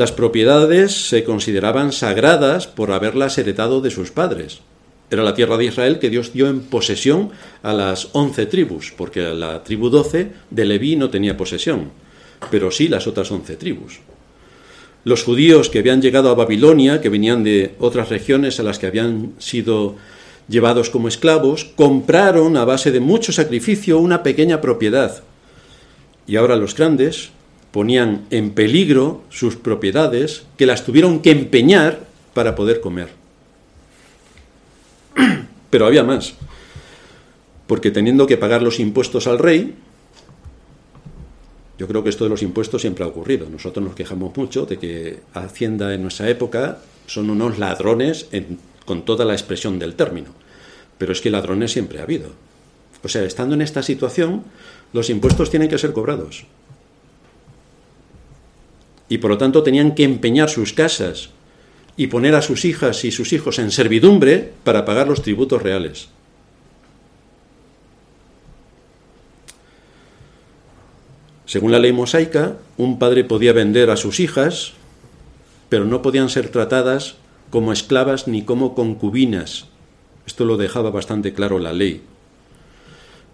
[0.00, 4.60] Las propiedades se consideraban sagradas por haberlas heredado de sus padres.
[5.10, 7.32] Era la tierra de Israel que Dios dio en posesión
[7.62, 11.90] a las once tribus, porque la tribu doce de Leví no tenía posesión,
[12.50, 14.00] pero sí las otras once tribus.
[15.04, 18.86] Los judíos que habían llegado a Babilonia, que venían de otras regiones a las que
[18.86, 19.96] habían sido
[20.48, 25.22] llevados como esclavos, compraron a base de mucho sacrificio una pequeña propiedad.
[26.26, 27.32] Y ahora los grandes
[27.70, 33.08] ponían en peligro sus propiedades que las tuvieron que empeñar para poder comer.
[35.70, 36.34] Pero había más,
[37.66, 39.74] porque teniendo que pagar los impuestos al rey,
[41.78, 43.48] yo creo que esto de los impuestos siempre ha ocurrido.
[43.48, 48.28] Nosotros nos quejamos mucho de que Hacienda en nuestra época son unos ladrones
[48.84, 50.28] con toda la expresión del término.
[50.98, 52.32] Pero es que ladrones siempre ha habido.
[53.02, 54.44] O sea, estando en esta situación,
[54.92, 56.44] los impuestos tienen que ser cobrados.
[59.10, 61.28] Y por lo tanto tenían que empeñar sus casas
[61.96, 66.08] y poner a sus hijas y sus hijos en servidumbre para pagar los tributos reales.
[71.44, 74.72] Según la ley mosaica, un padre podía vender a sus hijas,
[75.68, 77.16] pero no podían ser tratadas
[77.50, 79.66] como esclavas ni como concubinas.
[80.24, 82.02] Esto lo dejaba bastante claro la ley.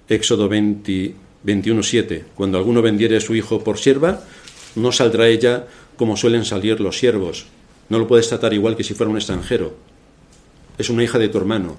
[0.09, 2.25] Éxodo 21.7.
[2.35, 4.23] Cuando alguno vendiere a su hijo por sierva,
[4.77, 7.47] no saldrá ella como suelen salir los siervos.
[7.89, 9.75] No lo puedes tratar igual que si fuera un extranjero.
[10.79, 11.77] Es una hija de tu hermano.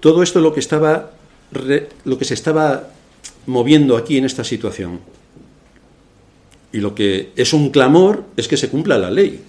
[0.00, 1.12] Todo esto lo que estaba
[2.04, 2.90] lo que se estaba
[3.46, 5.00] moviendo aquí en esta situación.
[6.72, 9.42] Y lo que es un clamor es que se cumpla la ley.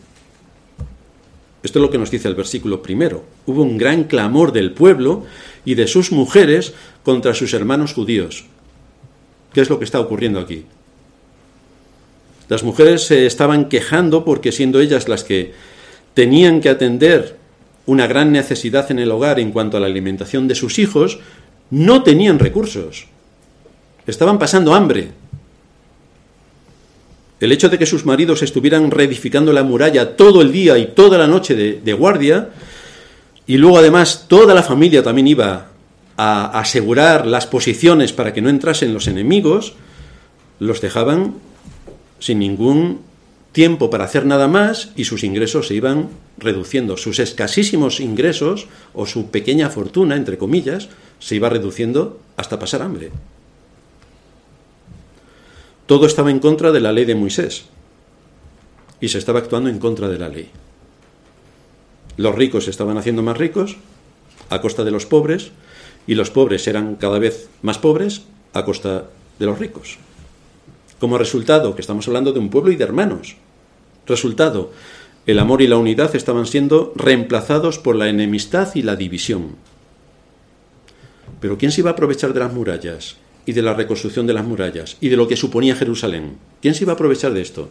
[1.61, 3.25] Esto es lo que nos dice el versículo primero.
[3.45, 5.25] Hubo un gran clamor del pueblo
[5.65, 8.45] y de sus mujeres contra sus hermanos judíos.
[9.53, 10.65] ¿Qué es lo que está ocurriendo aquí?
[12.49, 15.53] Las mujeres se estaban quejando porque siendo ellas las que
[16.13, 17.37] tenían que atender
[17.85, 21.19] una gran necesidad en el hogar en cuanto a la alimentación de sus hijos,
[21.69, 23.07] no tenían recursos.
[24.05, 25.11] Estaban pasando hambre.
[27.39, 31.17] El hecho de que sus maridos estuvieran reedificando la muralla todo el día y toda
[31.17, 32.49] la noche de, guardia,
[33.47, 35.67] y luego además toda la familia también iba
[36.21, 39.75] a asegurar las posiciones para que no entrasen los enemigos,
[40.59, 41.35] los dejaban
[42.19, 42.99] sin ningún
[43.53, 46.97] tiempo para hacer nada más y sus ingresos se iban reduciendo.
[46.97, 53.11] Sus escasísimos ingresos o su pequeña fortuna, entre comillas, se iba reduciendo hasta pasar hambre.
[55.85, 57.63] Todo estaba en contra de la ley de Moisés
[58.99, 60.49] y se estaba actuando en contra de la ley.
[62.17, 63.77] Los ricos se estaban haciendo más ricos
[64.49, 65.53] a costa de los pobres
[66.09, 69.05] y los pobres eran cada vez más pobres a costa
[69.37, 69.99] de los ricos.
[70.99, 73.35] Como resultado, que estamos hablando de un pueblo y de hermanos.
[74.07, 74.71] Resultado,
[75.27, 79.55] el amor y la unidad estaban siendo reemplazados por la enemistad y la división.
[81.41, 84.45] Pero ¿quién se iba a aprovechar de las murallas y de la reconstrucción de las
[84.45, 86.37] murallas y de lo que suponía Jerusalén?
[86.59, 87.69] ¿Quién se iba a aprovechar de esto?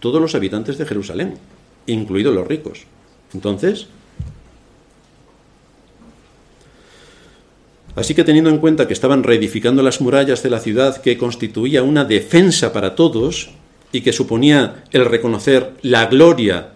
[0.00, 1.38] Todos los habitantes de Jerusalén,
[1.86, 2.86] incluidos los ricos.
[3.32, 3.86] Entonces,
[7.98, 11.82] Así que teniendo en cuenta que estaban reedificando las murallas de la ciudad que constituía
[11.82, 13.50] una defensa para todos
[13.90, 16.74] y que suponía el reconocer la gloria,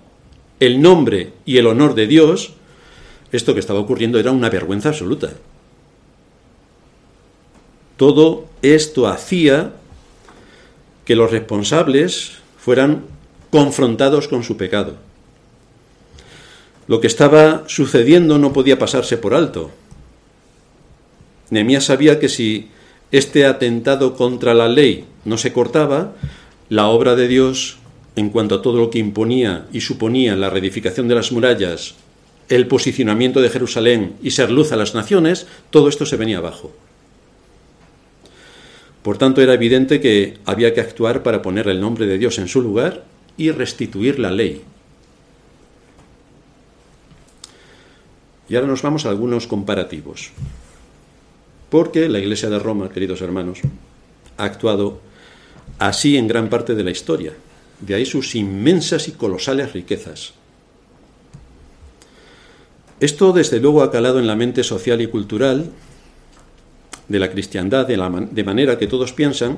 [0.59, 2.55] el nombre y el honor de Dios,
[3.31, 5.31] esto que estaba ocurriendo era una vergüenza absoluta.
[7.97, 9.75] Todo esto hacía
[11.05, 13.05] que los responsables fueran
[13.53, 14.97] confrontados con su pecado.
[16.89, 19.71] Lo que estaba sucediendo no podía pasarse por alto.
[21.53, 22.71] Nehemías sabía que si
[23.11, 26.15] este atentado contra la ley no se cortaba,
[26.71, 27.77] la obra de Dios,
[28.17, 31.95] en cuanto a todo lo que imponía y suponía la reedificación de las murallas,
[32.49, 36.73] el posicionamiento de Jerusalén y ser luz a las naciones, todo esto se venía abajo.
[39.03, 42.49] Por tanto, era evidente que había que actuar para poner el nombre de Dios en
[42.49, 43.05] su lugar
[43.37, 44.63] y restituir la ley.
[48.49, 50.33] Y ahora nos vamos a algunos comparativos.
[51.73, 53.61] Porque la Iglesia de Roma, queridos hermanos,
[54.37, 55.01] ha actuado
[55.79, 57.33] así en gran parte de la historia.
[57.81, 60.35] De ahí sus inmensas y colosales riquezas.
[63.01, 65.71] Esto desde luego ha calado en la mente social y cultural
[67.09, 67.97] de la cristiandad de,
[68.31, 69.57] de, manera que todos piensan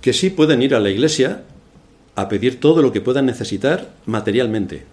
[0.00, 1.44] que sí pueden ir a la iglesia
[2.16, 4.86] a pedir todo lo que puedan necesitar materialmente,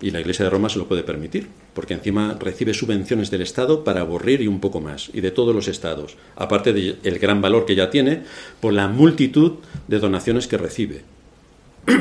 [0.00, 3.84] y la Iglesia de Roma se lo puede permitir, porque encima recibe subvenciones del Estado
[3.84, 7.66] para aburrir y un poco más, y de todos los estados, aparte del gran valor
[7.66, 8.22] que ya tiene
[8.60, 9.54] por la multitud
[9.88, 11.02] de donaciones que recibe.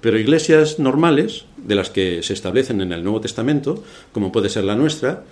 [0.00, 4.64] Pero iglesias normales, de las que se establecen en el Nuevo Testamento, como puede ser
[4.64, 5.24] la nuestra,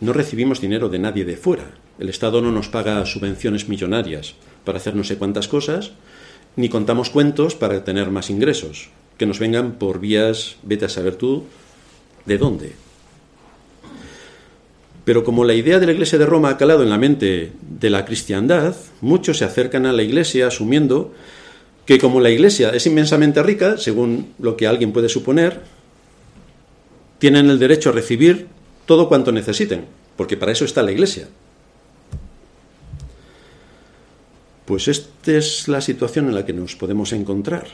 [0.00, 1.70] no recibimos dinero de nadie de fuera.
[1.98, 5.92] El Estado no nos paga subvenciones millonarias para hacer no sé cuántas cosas,
[6.56, 8.88] ni contamos cuentos para tener más ingresos
[9.20, 11.44] que nos vengan por vías, vete a saber tú,
[12.24, 12.72] de dónde.
[15.04, 17.90] Pero como la idea de la Iglesia de Roma ha calado en la mente de
[17.90, 21.12] la cristiandad, muchos se acercan a la Iglesia asumiendo
[21.84, 25.64] que como la Iglesia es inmensamente rica, según lo que alguien puede suponer,
[27.18, 28.46] tienen el derecho a recibir
[28.86, 29.84] todo cuanto necesiten,
[30.16, 31.28] porque para eso está la Iglesia.
[34.64, 37.66] Pues esta es la situación en la que nos podemos encontrar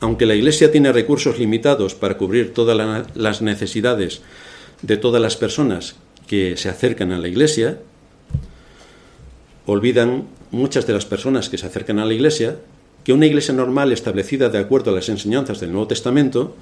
[0.00, 4.22] aunque la Iglesia tiene recursos limitados para cubrir todas las necesidades
[4.82, 7.78] de todas las personas que se acercan a la Iglesia,
[9.66, 12.58] olvidan muchas de las personas que se acercan a la Iglesia
[13.04, 16.56] que una Iglesia normal establecida de acuerdo a las enseñanzas del Nuevo Testamento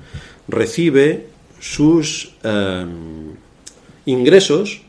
[0.46, 1.26] recibe
[1.60, 3.34] sus em,
[4.06, 4.82] ingresos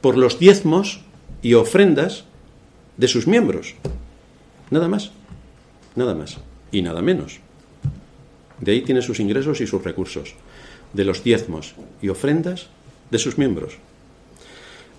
[0.00, 1.00] por los diezmos
[1.42, 2.24] y ofrendas
[2.96, 3.74] de sus miembros.
[4.70, 5.12] Nada más,
[5.94, 6.38] nada más
[6.72, 7.40] y nada menos.
[8.60, 10.34] De ahí tiene sus ingresos y sus recursos,
[10.92, 12.68] de los diezmos y ofrendas
[13.10, 13.78] de sus miembros.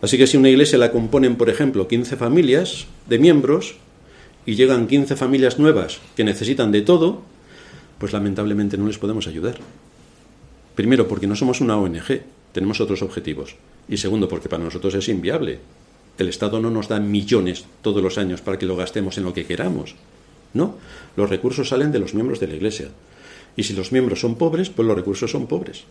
[0.02, 3.76] Así que si una iglesia la componen, por ejemplo, 15 familias de miembros
[4.46, 7.22] y llegan 15 familias nuevas que necesitan de todo,
[7.98, 9.60] pues lamentablemente no les podemos ayudar.
[10.76, 12.22] Primero, porque no somos una ONG,
[12.54, 13.56] tenemos otros objetivos.
[13.90, 15.60] Y segundo, porque para nosotros es inviable.
[16.18, 19.34] El Estado no nos da millones todos los años para que lo gastemos en lo
[19.34, 19.96] que queramos.
[20.54, 20.76] No,
[21.18, 22.88] los recursos salen de los miembros de la Iglesia.
[23.60, 25.84] Y si los miembros son pobres, pues los recursos son pobres.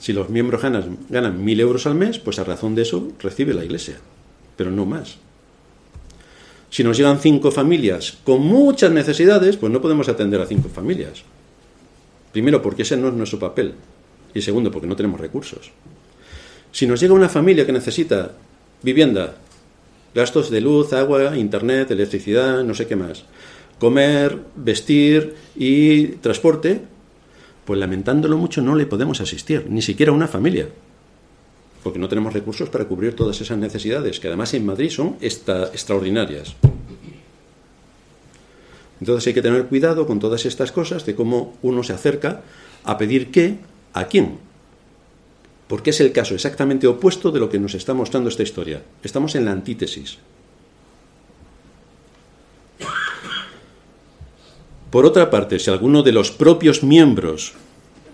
[0.00, 3.64] Si los miembros ganan, mil euros al mes, pues a razón de eso recibe la
[3.64, 3.98] iglesia,
[4.56, 5.18] pero no más.
[6.70, 11.22] Si nos llegan cinco familias con muchas necesidades, pues no podemos atender a cinco familias.
[12.32, 13.74] Primero, porque ese no es nuestro papel.
[14.34, 15.70] Y segundo, porque no tenemos recursos.
[16.72, 18.32] Si nos llega una familia que necesita
[18.82, 19.36] vivienda,
[20.12, 23.26] gastos de luz, agua, internet, electricidad, no sé qué más,
[23.78, 26.82] comer, vestir y transporte,
[27.64, 30.68] pues lamentándolo mucho no le podemos asistir, ni siquiera a una familia,
[31.82, 36.56] porque no tenemos recursos para cubrir todas esas necesidades, que además en Madrid son extraordinarias.
[39.00, 42.42] Entonces hay que tener cuidado con todas estas cosas de cómo uno se acerca
[42.84, 43.58] a pedir qué,
[43.92, 44.38] a quién.
[45.68, 48.82] Porque es el caso exactamente opuesto de lo que nos está mostrando esta historia.
[49.02, 50.18] Estamos en la antítesis.
[54.94, 57.54] Por otra parte, si alguno de los propios miembros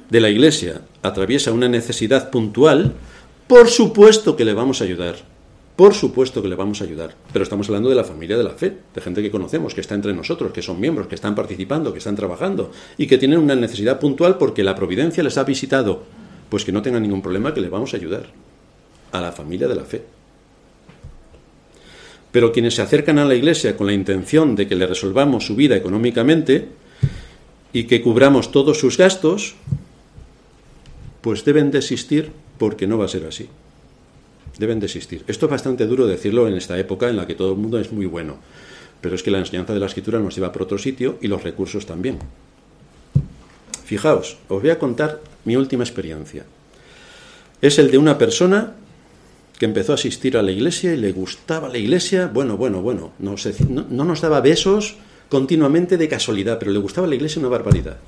[0.08, 2.94] de la Iglesia atraviesa una necesidad puntual,
[3.46, 5.16] por supuesto que le vamos a ayudar.
[5.76, 8.54] Por supuesto que le vamos a ayudar, pero estamos hablando de la familia de la
[8.54, 11.92] fe, de gente que conocemos, que está entre nosotros, que son miembros, que están participando,
[11.92, 16.04] que están trabajando y que tienen una necesidad puntual porque la providencia les ha visitado.
[16.48, 18.24] Pues que no tengan ningún problema, que le vamos a ayudar
[19.12, 20.02] a la familia de la fe.
[22.32, 25.56] Pero quienes se acercan a la iglesia con la intención de que le resolvamos su
[25.56, 26.68] vida económicamente
[27.72, 29.54] y que cubramos todos sus gastos,
[31.20, 33.48] pues deben desistir porque no va a ser así.
[34.58, 35.24] Deben desistir.
[35.26, 37.92] Esto es bastante duro decirlo en esta época en la que todo el mundo es
[37.92, 38.36] muy bueno,
[39.00, 41.42] pero es que la enseñanza de la escritura nos lleva por otro sitio y los
[41.42, 42.18] recursos también.
[43.84, 46.44] Fijaos, os voy a contar mi última experiencia.
[47.60, 48.74] Es el de una persona
[49.60, 53.12] que empezó a asistir a la iglesia y le gustaba la iglesia, bueno, bueno, bueno,
[53.18, 53.34] no,
[53.68, 54.96] no, nos daba besos
[55.28, 57.98] continuamente de casualidad, pero le gustaba la iglesia una barbaridad.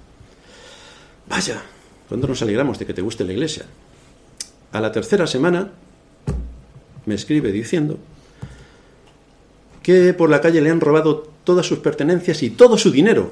[1.28, 1.62] Vaya,
[2.08, 3.66] ¿cuándo nos alegramos de que te guste la iglesia?
[4.72, 5.72] A la tercera semana
[7.04, 7.98] me escribe diciendo
[9.82, 13.30] que por la calle le han robado todas sus pertenencias y todo su dinero.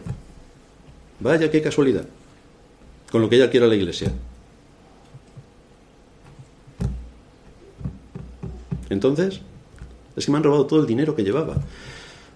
[1.21, 2.05] Vaya, qué casualidad.
[3.11, 4.13] Con lo que ella quiere la iglesia.
[8.91, 9.41] Entonces,
[10.17, 11.57] es que me han robado todo el dinero que llevaba.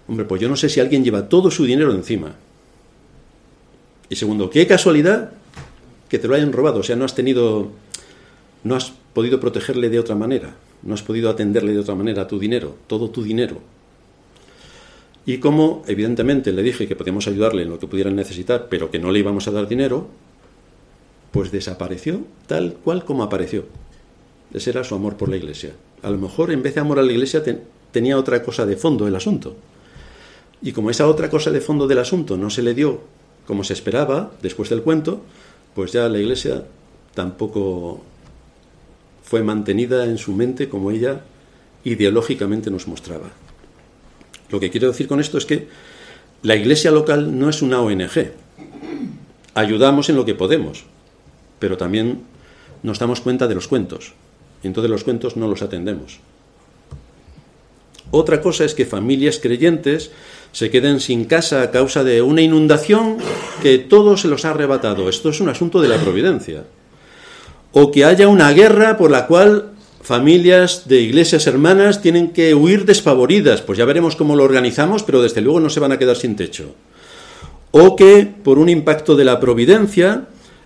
[0.07, 2.35] Hombre, pues yo no sé si alguien lleva todo su dinero encima.
[4.09, 5.31] Y segundo, qué casualidad
[6.09, 6.79] que te lo hayan robado.
[6.79, 7.71] O sea, no has tenido,
[8.63, 12.27] no has podido protegerle de otra manera, no has podido atenderle de otra manera a
[12.27, 13.59] tu dinero, todo tu dinero.
[15.25, 18.99] Y como evidentemente le dije que podíamos ayudarle en lo que pudieran necesitar, pero que
[18.99, 20.07] no le íbamos a dar dinero,
[21.31, 23.65] pues desapareció tal cual como apareció.
[24.53, 25.73] Ese era su amor por la iglesia
[26.05, 27.41] a lo mejor en vez de amor a la iglesia
[27.91, 29.55] tenía otra cosa de fondo el asunto.
[30.61, 33.01] Y como esa otra cosa de fondo del asunto no se le dio
[33.47, 35.21] como se esperaba después del cuento,
[35.73, 36.63] pues ya la iglesia
[37.15, 38.03] tampoco
[39.23, 41.21] fue mantenida en su mente como ella
[41.83, 43.31] ideológicamente nos mostraba.
[44.51, 45.67] Lo que quiero decir con esto es que
[46.43, 48.31] la iglesia local no es una ONG.
[49.55, 50.85] Ayudamos en lo que podemos,
[51.57, 52.21] pero también
[52.83, 54.13] nos damos cuenta de los cuentos.
[54.65, 56.17] Y entonces los cuentos no los atendemos.
[58.09, 60.09] Otra cosa es que familias creyentes
[60.53, 63.17] se queden sin casa a causa de una inundación
[63.61, 65.07] que todo se los ha arrebatado.
[65.07, 66.63] Esto es un asunto de la providencia.
[67.73, 69.69] O que haya una guerra por la cual
[70.01, 73.61] familias de iglesias hermanas tienen que huir desfavoridas.
[73.61, 76.35] Pues ya veremos cómo lo organizamos, pero desde luego no se van a quedar sin
[76.35, 76.73] techo.
[77.69, 80.25] O que por un impacto de la providencia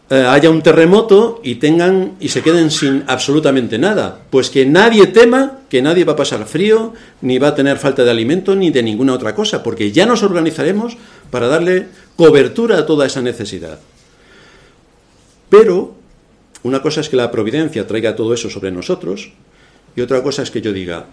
[0.10, 4.20] eh, haya un terremoto y tengan y se queden sin absolutamente nada.
[4.30, 8.03] Pues que nadie tema que nadie va a pasar frío, ni va a tener falta
[8.03, 10.97] de alimento, ni de ninguna otra cosa, porque ya nos organizaremos
[11.30, 11.86] para darle
[12.16, 13.80] cobertura a toda esa necesidad.
[15.49, 15.95] Pero
[16.64, 19.32] una cosa es que la providencia traiga todo eso sobre nosotros,
[19.95, 21.05] y otra cosa es que yo diga,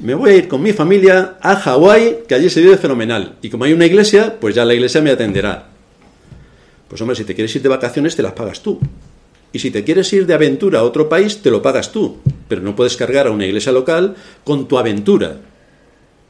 [0.00, 3.48] me voy a ir con mi familia a Hawái, que allí se vive fenomenal, y
[3.48, 5.73] como hay una iglesia, pues ya la iglesia me atenderá.
[6.94, 8.78] Pues hombre, si te quieres ir de vacaciones, te las pagas tú.
[9.52, 12.18] Y si te quieres ir de aventura a otro país, te lo pagas tú.
[12.46, 14.14] Pero no puedes cargar a una iglesia local
[14.44, 15.38] con tu aventura.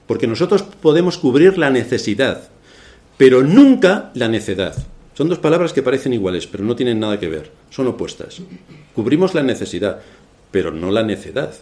[0.06, 2.48] Porque nosotros podemos cubrir la necesidad,
[3.18, 4.74] pero nunca la necedad.
[5.12, 7.50] Son dos palabras que parecen iguales, pero no tienen nada que ver.
[7.68, 8.40] Son opuestas.
[8.94, 10.00] Cubrimos la necesidad,
[10.50, 11.52] pero no la necedad.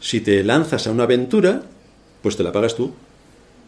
[0.00, 1.62] Si te lanzas a una aventura,
[2.22, 2.92] pues te la pagas tú.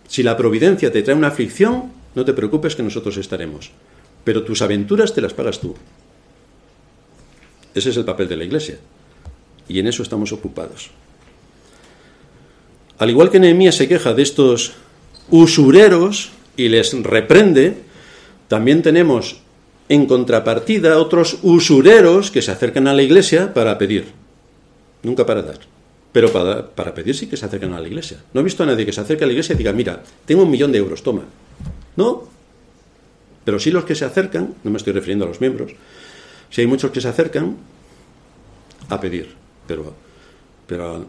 [0.09, 3.71] Si la providencia te trae una aflicción, no te preocupes que nosotros estaremos
[4.25, 5.75] pero tus aventuras te las pagas tú.
[7.75, 8.79] Ese es el papel de la Iglesia.
[9.69, 10.91] Y en eso estamos ocupados.
[12.99, 14.75] Al igual que Nehemías se queja de estos
[15.31, 17.79] usureros y les reprende,
[18.49, 19.41] también tenemos
[19.89, 24.07] en contrapartida otros usureros que se acercan a la iglesia para pedir.
[25.03, 25.59] Nunca para dar.
[26.13, 28.19] Pero para, para, pedir sí que se acercan a la iglesia.
[28.35, 30.43] No he visto a nadie que se acerque a la iglesia y diga, mira, tengo
[30.43, 31.23] un millón de euros, toma.
[31.97, 32.29] No,
[33.45, 35.73] pero sí los que se acercan, no me estoy refiriendo a los miembros,
[36.51, 37.57] si hay muchos que se acercan
[38.89, 39.31] a pedir,
[39.67, 39.95] pero,
[40.67, 41.07] pero,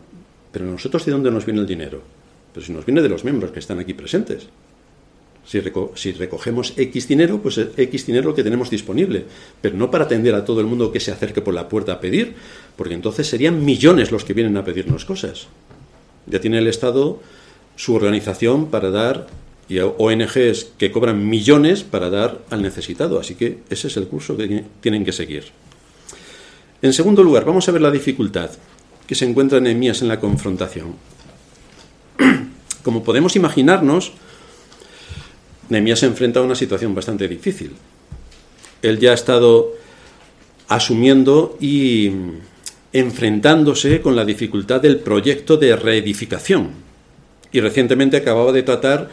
[0.51, 2.01] pero nosotros de dónde nos viene el dinero?
[2.53, 4.47] Pues si nos viene de los miembros que están aquí presentes.
[5.45, 5.61] Si,
[5.95, 9.25] si, recogemos X dinero, pues X dinero que tenemos disponible,
[9.59, 11.99] pero no para atender a todo el mundo que se acerque por la puerta a
[11.99, 12.35] pedir,
[12.77, 15.47] porque entonces serían millones los que vienen a pedirnos cosas.
[16.27, 17.19] Ya tiene el Estado
[17.75, 19.27] su organización para dar
[19.69, 23.19] y ONGs que cobran millones para dar al necesitado.
[23.19, 25.45] Así que ese es el curso que tienen que seguir.
[26.81, 28.51] En segundo lugar, vamos a ver la dificultad
[29.07, 30.95] que se encuentra en Nehemías en la confrontación.
[32.83, 34.11] Como podemos imaginarnos,
[35.69, 37.71] Nehemías se enfrenta a una situación bastante difícil.
[38.81, 39.71] Él ya ha estado
[40.67, 42.11] asumiendo y
[42.91, 46.71] enfrentándose con la dificultad del proyecto de reedificación.
[47.51, 49.09] Y recientemente acababa de tratar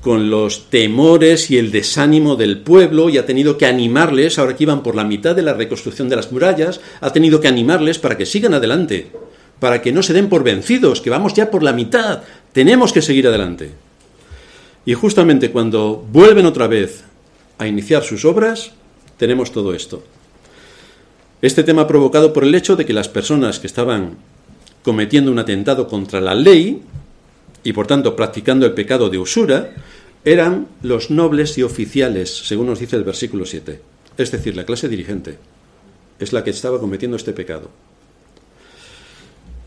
[0.00, 4.64] con los temores y el desánimo del pueblo y ha tenido que animarles, ahora que
[4.64, 8.16] iban por la mitad de la reconstrucción de las murallas, ha tenido que animarles para
[8.16, 9.10] que sigan adelante,
[9.60, 12.22] para que no se den por vencidos, que vamos ya por la mitad,
[12.52, 13.72] tenemos que seguir adelante.
[14.84, 17.04] Y justamente cuando vuelven otra vez
[17.58, 18.72] a iniciar sus obras,
[19.16, 20.02] tenemos todo esto.
[21.40, 24.16] Este tema provocado por el hecho de que las personas que estaban
[24.82, 26.82] cometiendo un atentado contra la ley
[27.64, 29.72] y por tanto practicando el pecado de usura
[30.24, 33.80] eran los nobles y oficiales, según nos dice el versículo 7.
[34.16, 35.38] Es decir, la clase dirigente
[36.18, 37.70] es la que estaba cometiendo este pecado.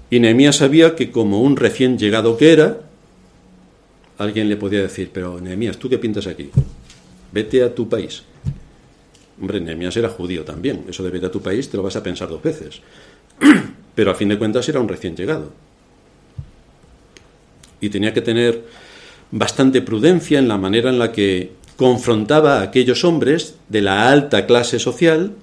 [0.09, 2.81] Y Nehemías sabía que como un recién llegado que era,
[4.17, 6.49] alguien le podía decir, pero Nehemías, ¿tú qué pintas aquí?
[7.31, 8.23] Vete a tu país.
[9.39, 10.85] Hombre, Nehemías era judío también.
[10.89, 12.81] Eso de vete a tu país te lo vas a pensar dos veces.
[13.95, 15.51] Pero a fin de cuentas era un recién llegado.
[17.81, 18.63] Y tenía que tener
[19.31, 24.45] bastante prudencia en la manera en la que confrontaba a aquellos hombres de la alta
[24.45, 25.33] clase social,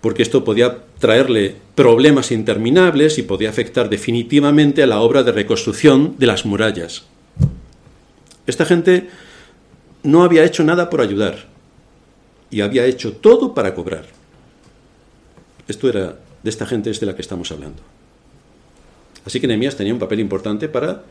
[0.00, 6.14] porque esto podía traerle problemas interminables y podía afectar definitivamente a la obra de reconstrucción
[6.18, 7.04] de las murallas.
[8.46, 9.08] Esta gente
[10.04, 11.46] no había hecho nada por ayudar
[12.50, 14.06] y había hecho todo para cobrar.
[15.66, 17.82] Esto era de esta gente es de la que estamos hablando.
[19.24, 21.02] Así que Nehemías tenía un papel importante para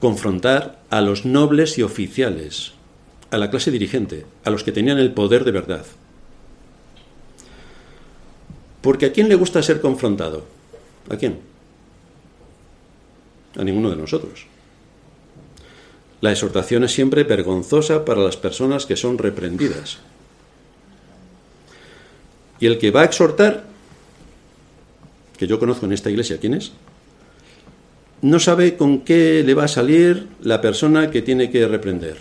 [0.00, 2.72] confrontar a los nobles y oficiales,
[3.30, 5.86] a la clase dirigente, a los que tenían el poder de verdad.
[8.82, 10.44] Porque ¿a quién le gusta ser confrontado?
[11.10, 11.40] ¿A quién?
[13.58, 14.46] A ninguno de nosotros.
[16.20, 19.98] La exhortación es siempre vergonzosa para las personas que son reprendidas.
[22.58, 23.64] Y el que va a exhortar,
[25.36, 26.72] que yo conozco en esta iglesia, ¿quién es?
[28.22, 32.16] No sabe con qué le va a salir la persona que tiene que reprender.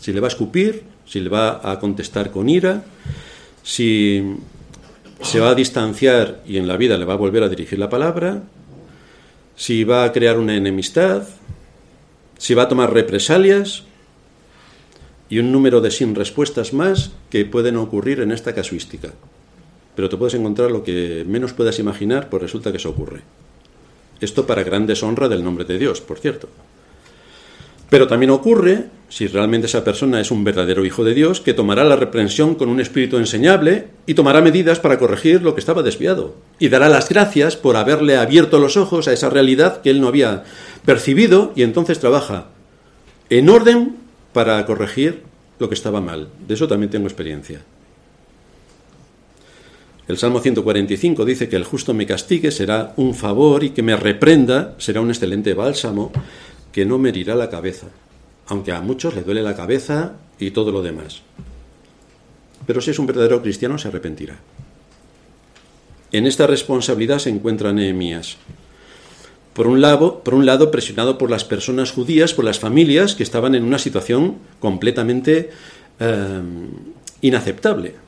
[0.00, 2.84] Si le va a escupir, si le va a contestar con ira,
[3.62, 4.36] si
[5.20, 7.90] se va a distanciar y en la vida le va a volver a dirigir la
[7.90, 8.42] palabra,
[9.56, 11.26] si va a crear una enemistad,
[12.38, 13.84] si va a tomar represalias
[15.28, 19.12] y un número de sin respuestas más que pueden ocurrir en esta casuística.
[19.94, 23.22] Pero te puedes encontrar lo que menos puedas imaginar, pues resulta que eso ocurre.
[24.20, 26.48] Esto para gran deshonra del nombre de Dios, por cierto.
[27.88, 31.84] Pero también ocurre, si realmente esa persona es un verdadero hijo de Dios, que tomará
[31.84, 36.34] la reprensión con un espíritu enseñable y tomará medidas para corregir lo que estaba desviado.
[36.58, 40.08] Y dará las gracias por haberle abierto los ojos a esa realidad que él no
[40.08, 40.42] había
[40.84, 42.46] percibido y entonces trabaja
[43.30, 43.96] en orden
[44.32, 45.22] para corregir
[45.58, 46.28] lo que estaba mal.
[46.46, 47.60] De eso también tengo experiencia.
[50.08, 53.96] El Salmo 145 dice que el justo me castigue será un favor y que me
[53.96, 56.12] reprenda será un excelente bálsamo
[56.70, 57.88] que no me herirá la cabeza,
[58.46, 61.22] aunque a muchos le duele la cabeza y todo lo demás.
[62.66, 64.36] Pero si es un verdadero cristiano se arrepentirá.
[66.12, 68.36] En esta responsabilidad se encuentra Nehemías.
[69.54, 73.22] Por un, lado, por un lado, presionado por las personas judías, por las familias que
[73.22, 75.50] estaban en una situación completamente
[75.98, 76.42] eh,
[77.22, 78.05] inaceptable.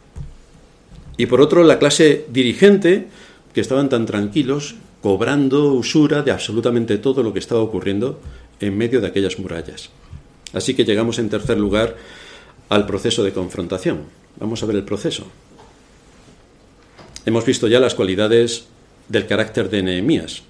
[1.19, 3.09] Y por otro, la clase dirigente,
[3.53, 8.21] que estaban tan tranquilos, cobrando usura de absolutamente todo lo que estaba ocurriendo
[8.61, 9.91] en medio de aquellas murallas.
[10.55, 11.97] Así que llegamos en tercer lugar
[12.69, 14.05] al proceso de confrontación.
[14.39, 15.27] Vamos a ver el proceso.
[17.27, 18.66] Hemos visto ya las cualidades
[19.09, 20.43] del carácter de Nehemías.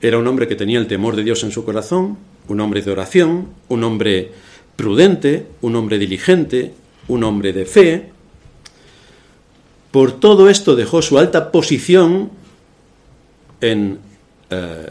[0.00, 2.90] Era un hombre que tenía el temor de Dios en su corazón, un hombre de
[2.90, 4.32] oración, un hombre
[4.76, 6.74] prudente, un hombre diligente,
[7.08, 8.11] un hombre de fe.
[9.92, 12.30] Por todo esto dejó su alta posición
[13.60, 13.98] en
[14.50, 14.90] eh,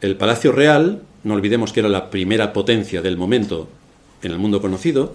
[0.00, 3.68] el Palacio Real, no olvidemos que era la primera potencia del momento
[4.22, 5.14] en el mundo conocido,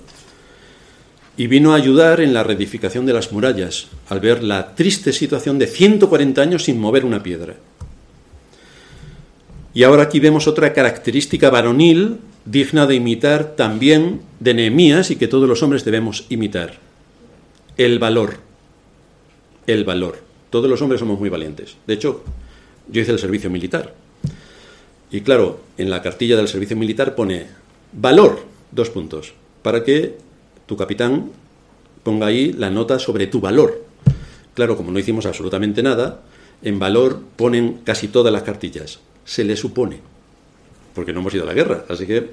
[1.37, 5.57] y vino a ayudar en la reedificación de las murallas, al ver la triste situación
[5.59, 7.55] de 140 años sin mover una piedra.
[9.73, 15.27] Y ahora aquí vemos otra característica varonil digna de imitar también de Nehemías y que
[15.27, 16.75] todos los hombres debemos imitar.
[17.77, 18.52] El valor.
[19.67, 20.19] El valor.
[20.49, 21.77] Todos los hombres somos muy valientes.
[21.87, 22.23] De hecho,
[22.87, 23.93] yo hice el servicio militar.
[25.11, 27.47] Y claro, en la cartilla del servicio militar pone
[27.91, 28.39] valor,
[28.71, 30.17] dos puntos, para que
[30.65, 31.31] tu capitán
[32.03, 33.83] ponga ahí la nota sobre tu valor.
[34.53, 36.21] Claro, como no hicimos absolutamente nada,
[36.61, 39.99] en valor ponen casi todas las cartillas se le supone,
[40.93, 41.85] porque no hemos ido a la guerra.
[41.89, 42.29] Así que,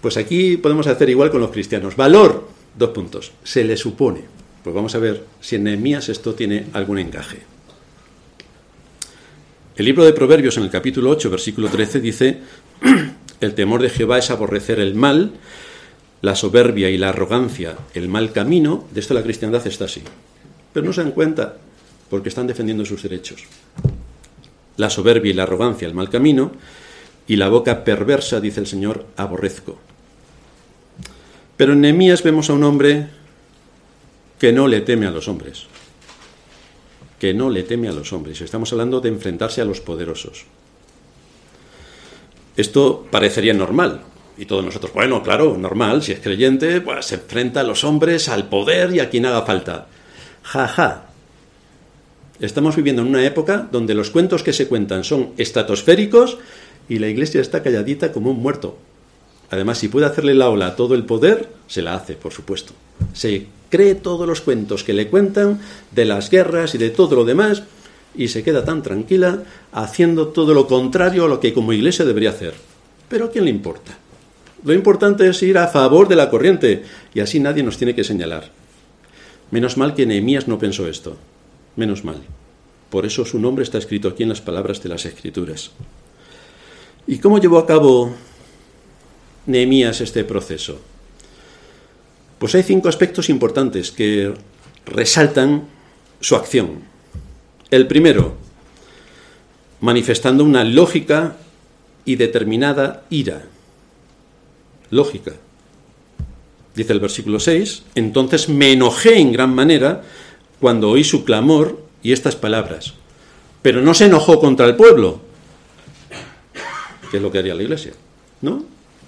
[0.00, 1.96] pues aquí podemos hacer igual con los cristianos.
[1.96, 4.41] Valor, dos puntos, se le supone.
[4.62, 7.42] Pues vamos a ver si en Nehemías esto tiene algún encaje.
[9.74, 12.38] El libro de Proverbios en el capítulo 8, versículo 13 dice,
[13.40, 15.32] el temor de Jehová es aborrecer el mal,
[16.20, 18.84] la soberbia y la arrogancia, el mal camino.
[18.92, 20.02] De esto la cristiandad está así.
[20.72, 21.56] Pero no se dan cuenta
[22.08, 23.44] porque están defendiendo sus derechos.
[24.76, 26.52] La soberbia y la arrogancia, el mal camino,
[27.26, 29.78] y la boca perversa, dice el Señor, aborrezco.
[31.56, 33.08] Pero en Nehemías vemos a un hombre
[34.42, 35.66] que no le teme a los hombres.
[37.20, 38.40] Que no le teme a los hombres.
[38.40, 40.46] Estamos hablando de enfrentarse a los poderosos.
[42.56, 44.02] Esto parecería normal.
[44.36, 48.28] Y todos nosotros, bueno, claro, normal, si es creyente, pues se enfrenta a los hombres,
[48.28, 49.86] al poder y a quien haga falta.
[50.42, 51.06] Ja, ja.
[52.40, 56.38] Estamos viviendo en una época donde los cuentos que se cuentan son estratosféricos
[56.88, 58.76] y la iglesia está calladita como un muerto.
[59.52, 62.72] Además, si puede hacerle la ola a todo el poder, se la hace, por supuesto.
[63.12, 65.58] Se cree todos los cuentos que le cuentan
[65.92, 67.62] de las guerras y de todo lo demás
[68.14, 72.30] y se queda tan tranquila haciendo todo lo contrario a lo que como iglesia debería
[72.30, 72.52] hacer.
[73.08, 73.96] Pero ¿a quién le importa?
[74.62, 78.04] Lo importante es ir a favor de la corriente y así nadie nos tiene que
[78.04, 78.50] señalar.
[79.50, 81.16] Menos mal que Nehemías no pensó esto.
[81.74, 82.18] Menos mal.
[82.90, 85.70] Por eso su nombre está escrito aquí en las palabras de las Escrituras.
[87.06, 88.12] ¿Y cómo llevó a cabo
[89.46, 90.91] Nehemías este proceso?
[92.42, 94.34] Pues hay cinco aspectos importantes que
[94.84, 95.62] resaltan
[96.20, 96.80] su acción.
[97.70, 98.34] El primero,
[99.80, 101.36] manifestando una lógica
[102.04, 103.44] y determinada ira.
[104.90, 105.34] Lógica.
[106.74, 110.02] Dice el versículo 6, entonces me enojé en gran manera
[110.58, 112.94] cuando oí su clamor y estas palabras,
[113.62, 115.20] pero no se enojó contra el pueblo,
[117.08, 117.92] que es lo que haría la iglesia,
[118.40, 118.64] ¿no?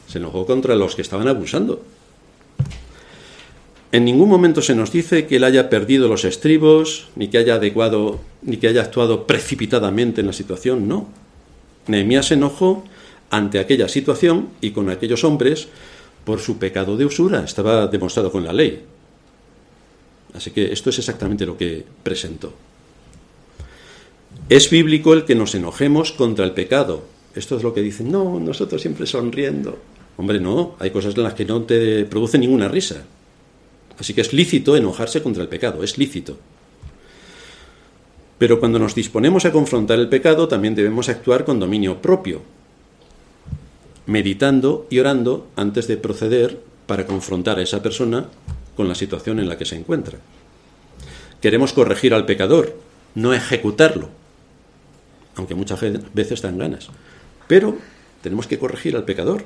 [0.07, 1.83] Se enojó contra los que estaban abusando.
[3.95, 7.55] En ningún momento se nos dice que él haya perdido los estribos, ni que haya
[7.55, 11.07] adecuado, ni que haya actuado precipitadamente en la situación, no.
[11.87, 12.83] Nehemías se enojó
[13.31, 15.69] ante aquella situación y con aquellos hombres
[16.25, 18.83] por su pecado de usura, estaba demostrado con la ley.
[20.35, 22.53] Así que esto es exactamente lo que presentó.
[24.49, 27.05] Es bíblico el que nos enojemos contra el pecado,
[27.37, 29.79] esto es lo que dicen, no, nosotros siempre sonriendo.
[30.17, 33.05] Hombre, no, hay cosas en las que no te produce ninguna risa.
[33.99, 36.37] Así que es lícito enojarse contra el pecado, es lícito.
[38.39, 42.43] Pero cuando nos disponemos a confrontar el pecado, también debemos actuar con dominio propio,
[44.07, 48.29] meditando y orando antes de proceder para confrontar a esa persona
[48.77, 50.19] con la situación en la que se encuentra.
[51.41, 52.77] Queremos corregir al pecador,
[53.15, 54.09] no ejecutarlo,
[55.37, 55.81] aunque muchas
[56.13, 56.89] veces dan ganas.
[57.47, 57.79] Pero
[58.23, 59.45] tenemos que corregir al pecador.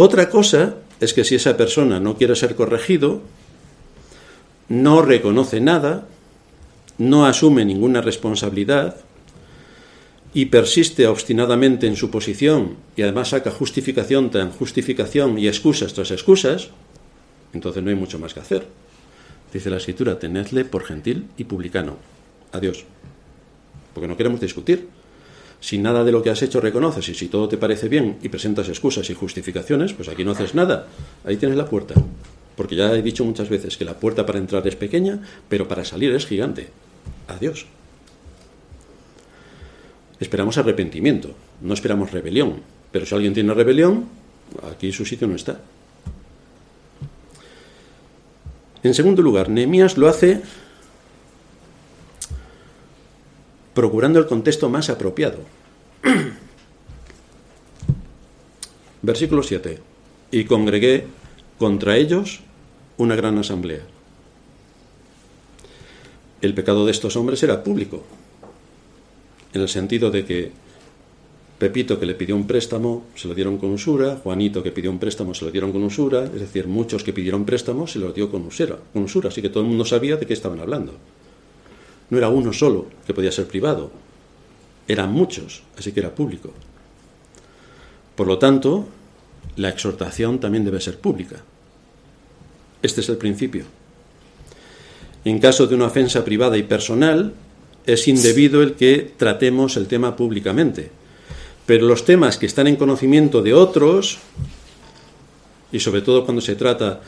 [0.00, 3.20] Otra cosa es que si esa persona no quiere ser corregido,
[4.68, 6.06] no reconoce nada,
[6.98, 8.94] no asume ninguna responsabilidad
[10.32, 16.12] y persiste obstinadamente en su posición y además saca justificación tras justificación y excusas tras
[16.12, 16.68] excusas,
[17.52, 18.68] entonces no hay mucho más que hacer.
[19.52, 21.96] Dice la escritura, tenedle por gentil y publicano.
[22.52, 22.84] Adiós.
[23.94, 24.86] Porque no queremos discutir.
[25.60, 28.28] Si nada de lo que has hecho reconoces y si todo te parece bien y
[28.28, 30.86] presentas excusas y justificaciones, pues aquí no haces nada.
[31.24, 31.94] Ahí tienes la puerta.
[32.56, 35.84] Porque ya he dicho muchas veces que la puerta para entrar es pequeña, pero para
[35.84, 36.68] salir es gigante.
[37.26, 37.66] Adiós.
[40.20, 41.30] Esperamos arrepentimiento,
[41.60, 42.60] no esperamos rebelión.
[42.90, 44.06] Pero si alguien tiene rebelión,
[44.72, 45.60] aquí su sitio no está.
[48.82, 50.40] En segundo lugar, Nehemías lo hace
[53.78, 55.38] procurando el contexto más apropiado.
[59.02, 59.78] Versículo 7.
[60.32, 61.06] Y congregué
[61.60, 62.40] contra ellos
[62.96, 63.82] una gran asamblea.
[66.40, 68.02] El pecado de estos hombres era público,
[69.52, 70.50] en el sentido de que
[71.60, 74.98] Pepito que le pidió un préstamo se lo dieron con usura, Juanito que pidió un
[74.98, 78.28] préstamo se lo dieron con usura, es decir, muchos que pidieron préstamo se lo dio
[78.28, 80.94] con usura, con usura, así que todo el mundo sabía de qué estaban hablando.
[82.10, 83.90] No era uno solo que podía ser privado,
[84.86, 86.52] eran muchos, así que era público.
[88.16, 88.88] Por lo tanto,
[89.56, 91.36] la exhortación también debe ser pública.
[92.82, 93.64] Este es el principio.
[95.24, 97.34] En caso de una ofensa privada y personal,
[97.84, 100.90] es indebido el que tratemos el tema públicamente.
[101.66, 104.18] Pero los temas que están en conocimiento de otros,
[105.70, 107.00] y sobre todo cuando se trata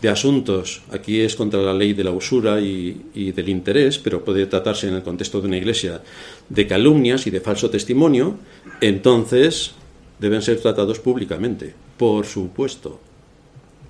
[0.00, 4.46] de asuntos, aquí es contra la ley de la usura y, del interés, pero puede
[4.46, 6.02] tratarse en el contexto de una iglesia
[6.48, 8.36] de calumnias y de falso testimonio,
[8.80, 9.72] entonces
[10.20, 13.00] deben ser tratados públicamente, por supuesto,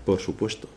[0.06, 0.68] por supuesto.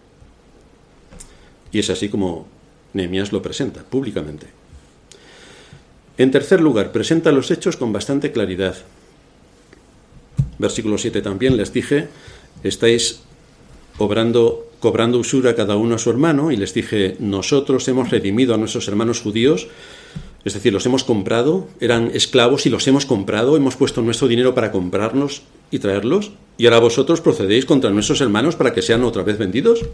[1.71, 2.47] Y es así como
[2.93, 4.47] Nehemías lo presenta públicamente.
[6.17, 8.75] En tercer lugar, presenta los hechos con bastante claridad.
[10.59, 12.09] Versículo 7 también les dije,
[12.63, 13.21] estáis
[13.97, 18.57] obrando, cobrando usura cada uno a su hermano, y les dije, nosotros hemos redimido a
[18.57, 19.67] nuestros hermanos judíos,
[20.43, 24.55] es decir, los hemos comprado, eran esclavos y los hemos comprado, hemos puesto nuestro dinero
[24.55, 29.23] para comprarnos y traerlos, y ahora vosotros procedéis contra nuestros hermanos para que sean otra
[29.23, 29.85] vez vendidos.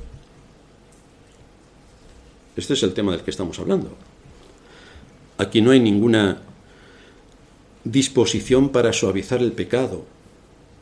[2.56, 3.96] Este es el tema del que estamos hablando.
[5.38, 6.42] Aquí no hay ninguna
[7.84, 10.06] disposición para suavizar el pecado.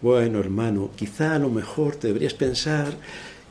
[0.05, 2.93] Bueno, hermano, quizá a lo mejor te deberías pensar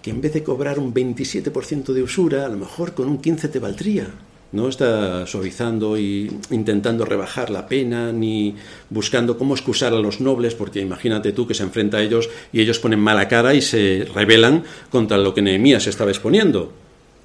[0.00, 3.48] que en vez de cobrar un 27% de usura, a lo mejor con un 15
[3.48, 4.07] te valdría.
[4.52, 8.55] No está suavizando y intentando rebajar la pena, ni
[8.88, 12.61] buscando cómo excusar a los nobles, porque imagínate tú que se enfrenta a ellos y
[12.61, 16.72] ellos ponen mala cara y se rebelan contra lo que Nehemías estaba exponiendo.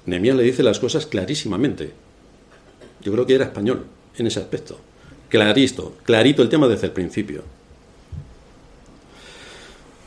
[0.06, 1.92] Nehemías le dice las cosas clarísimamente.
[3.00, 3.84] Yo creo que era español
[4.18, 4.80] en ese aspecto.
[5.28, 7.59] Clarito, clarito el tema desde el principio.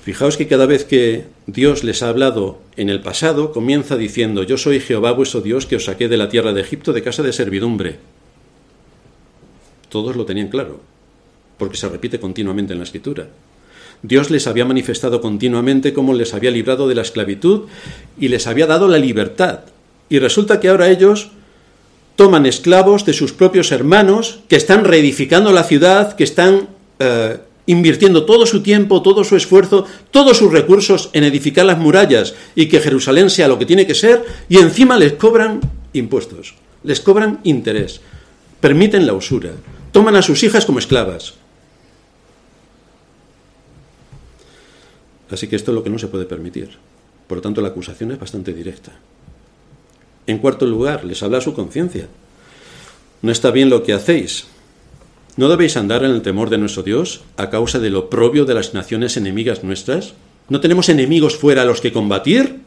[0.03, 4.57] Fijaos que cada vez que Dios les ha hablado en el pasado, comienza diciendo, yo
[4.57, 7.31] soy Jehová vuestro Dios que os saqué de la tierra de Egipto de casa de
[7.31, 7.99] servidumbre.
[9.87, 10.81] Todos lo tenían claro,
[11.57, 13.29] porque se repite continuamente en la escritura.
[14.01, 17.67] Dios les había manifestado continuamente cómo les había librado de la esclavitud
[18.19, 19.61] y les había dado la libertad.
[20.09, 21.31] Y resulta que ahora ellos
[22.17, 26.67] toman esclavos de sus propios hermanos, que están reedificando la ciudad, que están
[26.99, 32.35] eh, invirtiendo todo su tiempo, todo su esfuerzo, todos sus recursos en edificar las murallas
[32.55, 35.61] y que Jerusalén sea lo que tiene que ser, y encima les cobran
[35.93, 38.01] impuestos, les cobran interés,
[38.59, 39.51] permiten la usura,
[39.91, 41.35] toman a sus hijas como esclavas.
[45.29, 46.77] Así que esto es lo que no se puede permitir.
[47.27, 48.91] Por lo tanto, la acusación es bastante directa.
[50.27, 52.07] En cuarto lugar, les habla su conciencia.
[53.21, 54.45] No está bien lo que hacéis,
[55.35, 58.75] ¿No debéis andar en el temor de nuestro Dios a causa del oprobio de las
[58.75, 60.13] naciones enemigas nuestras?
[60.47, 62.59] ¿No tenemos enemigos fuera a los que combatir?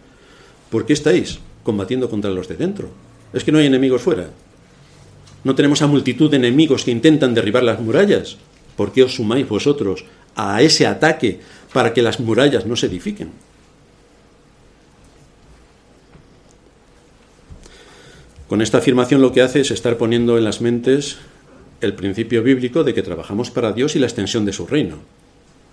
[0.71, 2.91] ¿Por qué estáis combatiendo contra los de dentro?
[3.33, 4.31] Es que no hay enemigos fuera.
[5.45, 8.37] ¿No tenemos a multitud de enemigos que intentan derribar las murallas?
[8.77, 10.05] ¿Por qué os sumáis vosotros
[10.35, 11.39] a ese ataque
[11.73, 13.31] para que las murallas no se edifiquen?
[18.49, 21.19] Con esta afirmación lo que hace es estar poniendo en las mentes
[21.87, 24.97] el principio bíblico de que trabajamos para Dios y la extensión de su reino.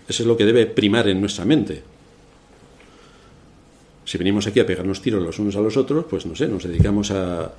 [0.07, 1.83] Eso es lo que debe primar en nuestra mente.
[4.05, 6.63] Si venimos aquí a pegarnos tiros los unos a los otros, pues no sé, nos
[6.63, 7.51] dedicamos a,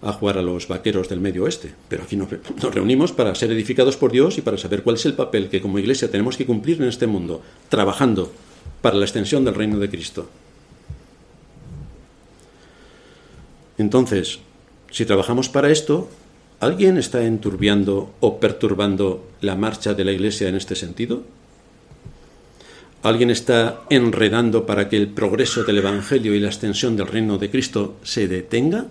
[0.00, 1.72] jugar a los vaqueros del medio oeste.
[1.88, 2.30] Pero aquí nos
[2.74, 5.78] reunimos para ser edificados por Dios y para saber cuál es el papel que como
[5.78, 8.32] iglesia tenemos que cumplir en este mundo, trabajando
[8.82, 10.28] para la extensión del reino de Cristo.
[13.78, 14.40] Entonces,
[14.90, 16.08] si trabajamos para esto,
[16.58, 21.22] ¿Alguien está enturbiando o perturbando la marcha de la Iglesia en este sentido?
[23.02, 27.50] ¿Alguien está enredando para que el progreso del Evangelio y la extensión del reino de
[27.50, 28.86] Cristo se detenga?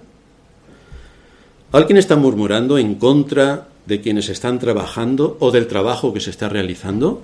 [1.71, 6.47] ¿Alguien está murmurando en contra de quienes están trabajando o del trabajo que se está
[6.47, 7.23] realizando?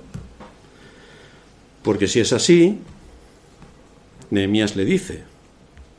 [1.84, 2.80] Porque si es así,
[4.32, 5.24] Nehemías le dice,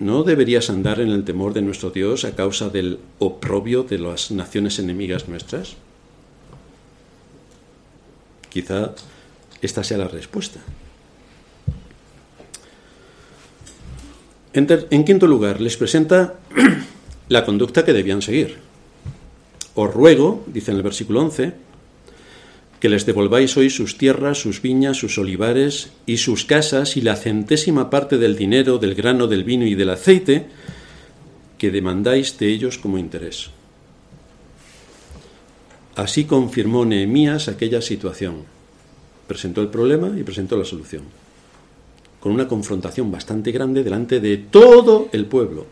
[0.03, 4.33] ¿No deberías andar en el temor de nuestro Dios a causa del oprobio de las
[4.33, 5.77] naciones enemigas nuestras?
[8.49, 8.97] Quizá
[9.61, 10.59] esta sea la respuesta.
[14.53, 16.35] En, quinto lugar, les presenta
[17.29, 18.59] la conducta que debían seguir.
[19.77, 21.53] Os ruego, dice en el versículo 11,
[22.83, 27.15] que les devolváis hoy sus tierras, sus viñas, sus olivares y sus casas y la
[27.15, 30.47] centésima parte del dinero, del grano, del vino y del aceite
[31.59, 33.51] que demandáis de ellos como interés.
[35.95, 38.43] Así confirmó Nehemías aquella situación.
[39.29, 41.05] Presentó el problema y presentó la solución.
[42.19, 45.67] Con una confrontación bastante grande delante de todo el pueblo.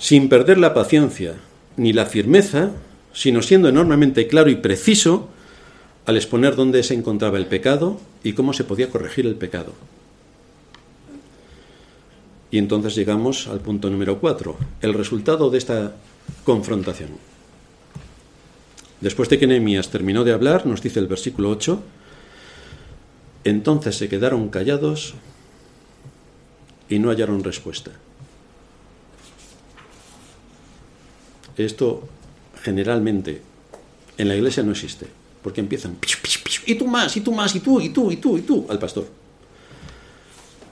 [0.00, 1.36] Sin perder la paciencia
[1.76, 2.72] ni la firmeza,
[3.12, 5.28] sino siendo enormemente claro y preciso
[6.06, 9.72] al exponer dónde se encontraba el pecado y cómo se podía corregir el pecado.
[12.50, 15.94] Y entonces llegamos al punto número cuatro, el resultado de esta
[16.44, 17.10] confrontación.
[19.00, 21.82] Después de que Nehemías terminó de hablar, nos dice el versículo 8,
[23.44, 25.14] entonces se quedaron callados
[26.88, 27.92] y no hallaron respuesta.
[31.56, 32.02] Esto
[32.62, 33.40] generalmente
[34.18, 35.06] en la iglesia no existe,
[35.42, 35.96] porque empiezan,
[36.66, 38.78] y tú más, y tú más, y tú, y tú, y tú, y tú, al
[38.78, 39.06] pastor.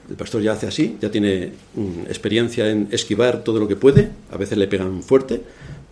[0.09, 4.11] El pastor ya hace así, ya tiene mm, experiencia en esquivar todo lo que puede,
[4.31, 5.41] a veces le pegan fuerte,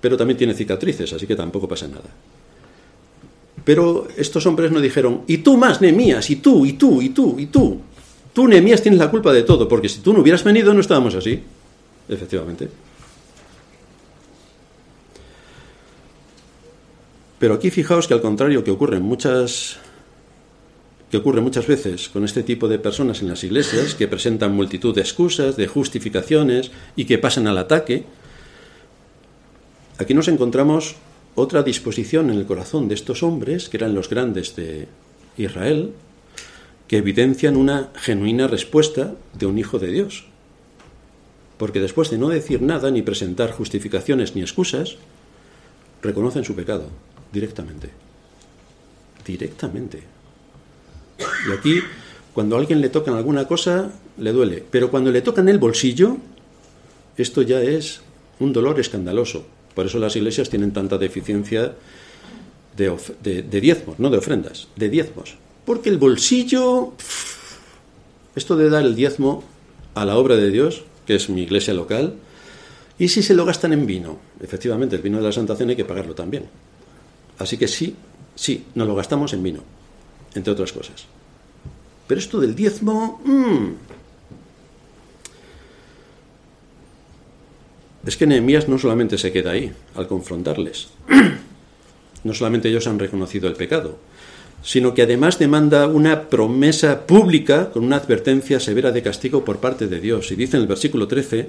[0.02, 2.10] pero también tiene cicatrices, así que tampoco pasa nada.
[3.64, 7.36] Pero estos hombres no dijeron, y tú más, Nemías, y tú, y tú, y tú,
[7.38, 7.82] y tú.
[8.34, 11.16] Tú, Nemías, tienes la culpa de todo, porque si tú no hubieras venido no estábamos
[11.16, 11.41] así.
[12.08, 12.70] Efectivamente.
[17.40, 19.78] Pero aquí fijaos que al contrario que ocurre muchas
[21.12, 24.94] que ocurre muchas veces con este tipo de personas en las iglesias, que presentan multitud
[24.94, 28.04] de excusas, de justificaciones y que pasan al ataque,
[30.00, 30.96] aquí nos encontramos
[31.36, 34.90] otra disposición en el corazón de estos hombres, que eran los grandes de
[35.38, 35.94] Israel,
[36.90, 40.26] que evidencian una genuina respuesta de un hijo de Dios.
[41.58, 44.98] Porque después de no decir nada, ni presentar justificaciones ni excusas,
[46.02, 46.90] reconocen su pecado
[47.38, 47.90] directamente.
[49.26, 50.02] Directamente.
[51.48, 51.80] Y aquí,
[52.34, 54.64] cuando a alguien le tocan alguna cosa, le duele.
[54.70, 56.18] Pero cuando le tocan el bolsillo,
[57.16, 58.02] esto ya es
[58.40, 59.46] un dolor escandaloso.
[59.76, 61.76] Por eso las iglesias tienen tanta deficiencia
[62.76, 65.36] de, diezmos, no de ofrendas, de diezmos.
[65.66, 66.94] Porque el bolsillo,
[68.36, 69.44] esto de dar el diezmo
[69.94, 72.16] a la obra de Dios, que es mi iglesia local,
[72.98, 75.86] y si se lo gastan en vino, efectivamente el vino de la Santa hay que
[75.86, 76.46] pagarlo también.
[77.40, 77.96] Así que sí,
[78.36, 79.62] sí, nos lo gastamos en vino,
[80.34, 81.06] entre otras cosas.
[82.08, 83.22] Pero esto del diezmo...
[83.24, 83.98] Mm.
[88.08, 90.90] Es que Nehemías no solamente se queda ahí al confrontarles.
[92.24, 94.00] No solamente ellos han reconocido el pecado,
[94.64, 99.88] sino que además demanda una promesa pública con una advertencia severa de castigo por parte
[99.88, 100.32] de Dios.
[100.32, 101.48] Y dice en el versículo 13,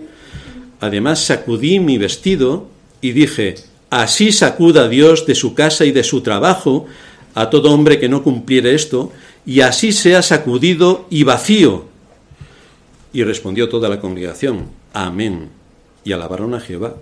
[0.80, 2.68] además sacudí mi vestido
[3.00, 3.56] y dije,
[3.90, 6.86] así sacuda Dios de su casa y de su trabajo
[7.34, 9.12] a todo hombre que no cumpliere esto,
[9.46, 11.86] y así sea sacudido y vacío.
[13.12, 15.50] Y respondió toda la congregación, Amén.
[16.04, 16.96] Y alabaron a Jehová.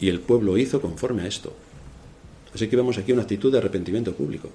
[0.00, 1.52] Y el pueblo hizo conforme a esto.
[2.54, 4.50] Así que vemos aquí una actitud de arrepentimiento público.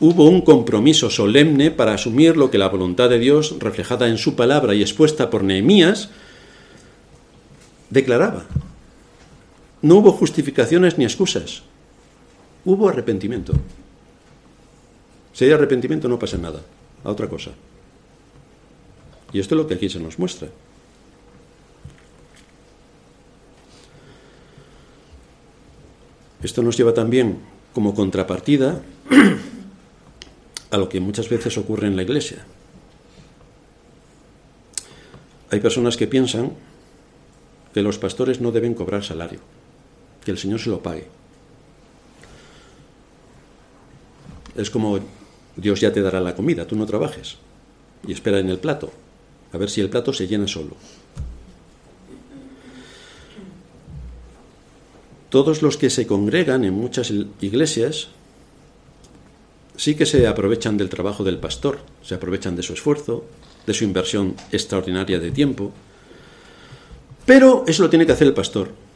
[0.00, 4.36] Hubo un compromiso solemne para asumir lo que la voluntad de Dios, reflejada en su
[4.36, 6.10] palabra y expuesta por Nehemías,
[7.90, 8.46] declaraba.
[9.82, 11.62] No hubo justificaciones ni excusas.
[12.64, 13.54] Hubo arrepentimiento.
[15.32, 16.60] Si hay arrepentimiento no pasa nada,
[17.04, 17.52] a otra cosa.
[19.32, 20.48] Y esto es lo que aquí se nos muestra.
[26.42, 27.38] Esto nos lleva también
[27.72, 28.80] como contrapartida
[30.70, 32.44] a lo que muchas veces ocurre en la iglesia.
[35.50, 36.52] Hay personas que piensan
[37.72, 39.40] que los pastores no deben cobrar salario,
[40.28, 41.06] que el Señor se lo pague.
[44.58, 45.00] Es como
[45.56, 47.38] Dios ya te dará la comida, tú no trabajes.
[48.06, 48.92] Y espera en el plato,
[49.54, 50.76] a ver si el plato se llena solo.
[55.30, 57.10] Todos los que se congregan en muchas
[57.40, 58.08] iglesias
[59.76, 63.24] sí que se aprovechan del trabajo del pastor, se aprovechan de su esfuerzo,
[63.66, 65.72] de su inversión extraordinaria de tiempo,
[67.24, 68.87] pero eso lo tiene que hacer el pastor.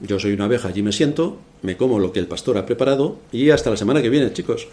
[0.00, 3.18] Yo soy una abeja, allí me siento, me como lo que el pastor ha preparado
[3.32, 4.68] y hasta la semana que viene, chicos.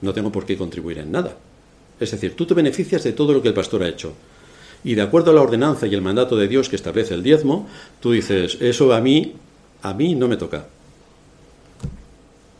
[0.00, 1.36] No tengo por qué contribuir en nada.
[1.98, 4.14] Es decir, tú te beneficias de todo lo que el pastor ha hecho.
[4.84, 7.68] Y de acuerdo a la ordenanza y el mandato de Dios que establece el diezmo,
[8.00, 9.34] tú dices, eso a mí,
[9.82, 10.66] a mí no me toca.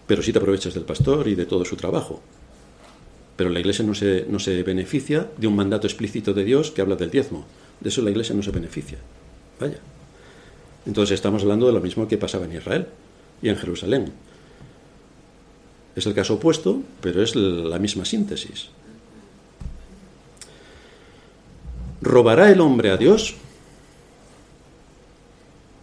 [0.07, 2.21] Pero sí te aprovechas del pastor y de todo su trabajo.
[3.37, 6.83] Pero la iglesia no se, no se beneficia de un mandato explícito de Dios que
[6.83, 7.47] habla del diezmo.
[7.81, 8.99] De eso la iglesia no se beneficia.
[9.59, 9.79] Vaya.
[10.87, 12.87] Entonces estamos hablando de lo mismo que pasaba en Israel
[13.43, 14.13] y en Jerusalén.
[15.97, 18.69] Es el caso opuesto, pero es la misma síntesis.
[22.01, 23.35] ¿Robará el hombre a Dios?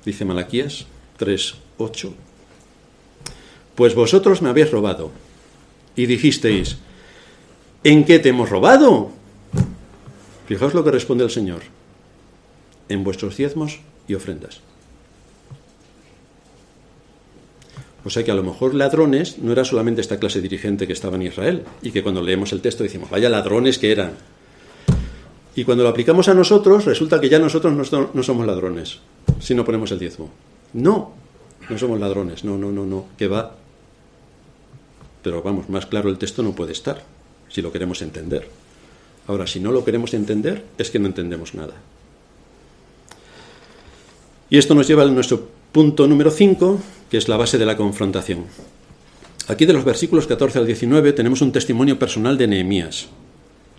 [0.03, 0.85] Dice Malaquías
[1.19, 2.13] 3:8.
[3.75, 5.11] Pues vosotros me habéis robado
[5.95, 6.77] y dijisteis,
[7.83, 9.11] ¿en qué te hemos robado?
[10.47, 11.61] Fijaos lo que responde el Señor,
[12.89, 14.61] en vuestros diezmos y ofrendas.
[18.07, 21.17] O sea que a lo mejor ladrones no era solamente esta clase dirigente que estaba
[21.17, 24.13] en Israel y que cuando leemos el texto decimos, vaya ladrones que eran.
[25.57, 27.73] Y cuando lo aplicamos a nosotros, resulta que ya nosotros
[28.13, 28.99] no, somos ladrones,
[29.41, 30.29] si no ponemos el diezmo.
[30.71, 31.15] No,
[31.69, 33.57] no somos ladrones, no, no, no, no, que va.
[35.21, 37.03] Pero vamos, más claro el texto no puede estar,
[37.49, 38.47] si lo queremos entender.
[39.27, 41.73] Ahora, si no lo queremos entender, es que no entendemos nada.
[44.49, 47.77] Y esto nos lleva a nuestro punto número 5, que es la base de la
[47.77, 48.45] confrontación.
[49.47, 53.09] Aquí de los versículos 14 al 19 tenemos un testimonio personal de Nehemías.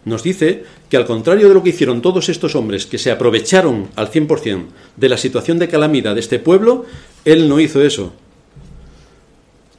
[0.05, 3.89] Nos dice que al contrario de lo que hicieron todos estos hombres que se aprovecharon
[3.97, 6.87] al 100% de la situación de calamidad de este pueblo,
[7.25, 8.13] él no hizo eso.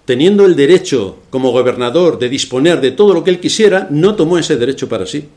[0.04, 4.38] Teniendo el derecho como gobernador de disponer de todo lo que él quisiera, no tomó
[4.38, 5.30] ese derecho para sí.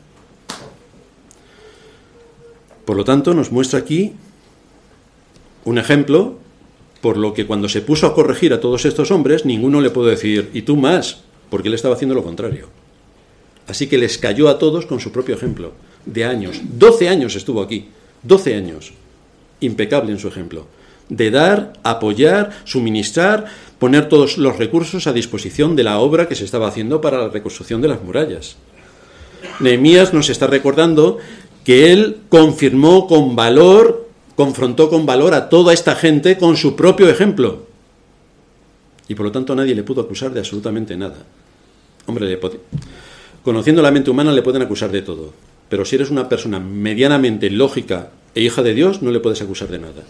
[2.83, 4.11] Por lo tanto, nos muestra aquí
[5.63, 6.42] un ejemplo
[7.03, 10.05] por lo que cuando se puso a corregir a todos estos hombres, ninguno le pudo
[10.05, 11.17] decir, y tú más,
[11.49, 12.69] porque él estaba haciendo lo contrario.
[13.67, 15.73] Así que les cayó a todos con su propio ejemplo,
[16.05, 16.61] de años.
[16.63, 17.89] Doce años estuvo aquí,
[18.23, 18.93] doce años.
[19.59, 20.65] Impecable en su ejemplo.
[21.09, 23.47] De dar, apoyar, suministrar,
[23.79, 27.27] poner todos los recursos a disposición de la obra que se estaba haciendo para la
[27.27, 28.55] reconstrucción de las murallas.
[29.59, 31.17] Nehemías nos está recordando
[31.65, 34.02] que él confirmó con valor
[34.35, 37.67] confrontó con valor a toda esta gente con su propio ejemplo.
[39.07, 41.17] Y por lo tanto nadie le pudo acusar de absolutamente nada.
[42.05, 42.39] Hombre,
[43.43, 45.33] conociendo la mente humana le pueden acusar de todo.
[45.69, 49.69] Pero si eres una persona medianamente lógica e hija de Dios, no le puedes acusar
[49.69, 50.03] de nada.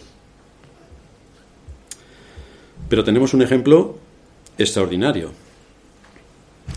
[2.90, 3.98] Pero tenemos un ejemplo
[4.58, 5.32] extraordinario,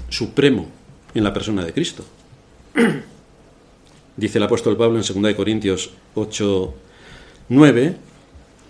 [0.08, 0.68] supremo,
[1.14, 2.04] en la persona de Cristo.
[4.16, 6.74] Dice el apóstol Pablo en 2 Corintios 8,
[7.48, 7.96] 9,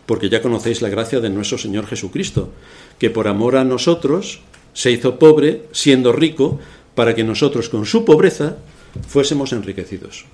[0.07, 2.51] porque ya conocéis la gracia de nuestro Señor Jesucristo,
[2.99, 4.41] que por amor a nosotros
[4.73, 6.61] se hizo pobre, siendo rico,
[6.95, 8.57] para que nosotros con su pobreza
[9.09, 10.25] fuésemos enriquecidos.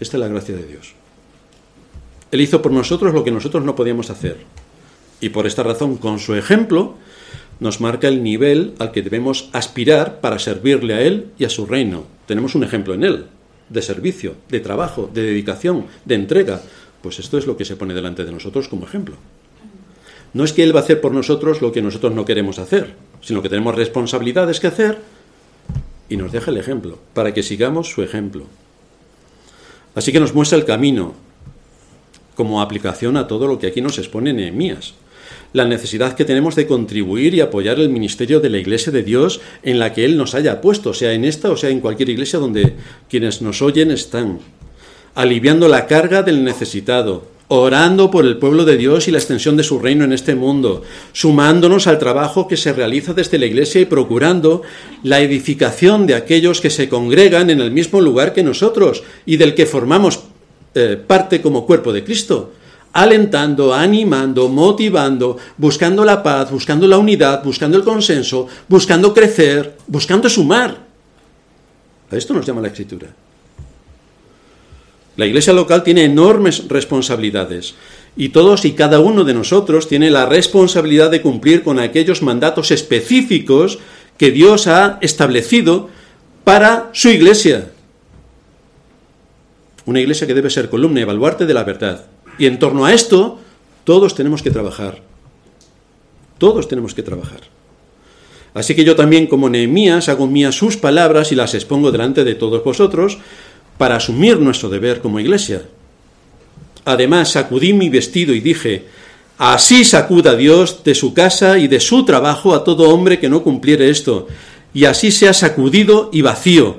[0.00, 0.94] Esta es la gracia de Dios.
[2.30, 4.38] Él hizo por nosotros lo que nosotros no podíamos hacer.
[5.20, 6.94] Y por esta razón, con su ejemplo,
[7.58, 11.66] nos marca el nivel al que debemos aspirar para servirle a Él y a su
[11.66, 12.04] reino.
[12.26, 13.26] Tenemos un ejemplo en Él,
[13.70, 16.60] de servicio, de trabajo, de dedicación, de entrega.
[17.02, 19.16] Pues esto es lo que se pone delante de nosotros como ejemplo.
[20.34, 22.94] No es que Él va a hacer por nosotros lo que nosotros no queremos hacer,
[23.22, 24.98] sino que tenemos responsabilidades que hacer
[26.08, 28.44] y nos deja el ejemplo, para que sigamos su ejemplo.
[29.94, 31.14] Así que nos muestra el camino
[32.34, 34.94] como aplicación a todo lo que aquí nos expone Nehemías
[35.52, 39.40] la necesidad que tenemos de contribuir y apoyar el ministerio de la Iglesia de Dios
[39.62, 42.38] en la que Él nos haya puesto, sea en esta o sea en cualquier iglesia
[42.38, 42.74] donde
[43.08, 44.38] quienes nos oyen están,
[45.14, 49.64] aliviando la carga del necesitado, orando por el pueblo de Dios y la extensión de
[49.64, 50.82] su reino en este mundo,
[51.12, 54.62] sumándonos al trabajo que se realiza desde la Iglesia y procurando
[55.02, 59.56] la edificación de aquellos que se congregan en el mismo lugar que nosotros y del
[59.56, 60.20] que formamos
[60.76, 62.52] eh, parte como cuerpo de Cristo
[62.92, 70.28] alentando, animando, motivando, buscando la paz, buscando la unidad, buscando el consenso, buscando crecer, buscando
[70.28, 70.76] sumar.
[72.10, 73.08] A esto nos llama la escritura.
[75.16, 77.74] La iglesia local tiene enormes responsabilidades
[78.16, 82.70] y todos y cada uno de nosotros tiene la responsabilidad de cumplir con aquellos mandatos
[82.70, 83.78] específicos
[84.16, 85.88] que Dios ha establecido
[86.44, 87.70] para su iglesia.
[89.84, 92.06] Una iglesia que debe ser columna y baluarte de la verdad.
[92.40, 93.38] Y en torno a esto,
[93.84, 95.02] todos tenemos que trabajar.
[96.38, 97.40] Todos tenemos que trabajar.
[98.54, 102.34] Así que yo también, como Nehemías, hago mías sus palabras y las expongo delante de
[102.34, 103.18] todos vosotros
[103.76, 105.64] para asumir nuestro deber como iglesia.
[106.86, 108.86] Además, sacudí mi vestido y dije,
[109.36, 113.42] así sacuda Dios de su casa y de su trabajo a todo hombre que no
[113.42, 114.28] cumpliere esto,
[114.72, 116.78] y así sea sacudido y vacío.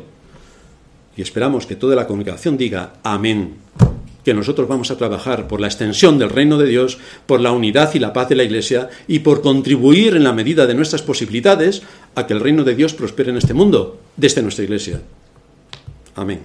[1.16, 3.62] Y esperamos que toda la congregación diga, amén
[4.24, 7.94] que nosotros vamos a trabajar por la extensión del reino de Dios, por la unidad
[7.94, 11.82] y la paz de la Iglesia y por contribuir en la medida de nuestras posibilidades
[12.16, 15.02] a que el reino de Dios prospere en este mundo, desde nuestra Iglesia.
[16.16, 16.42] Amén.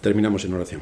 [0.00, 0.80] Terminamos en oración.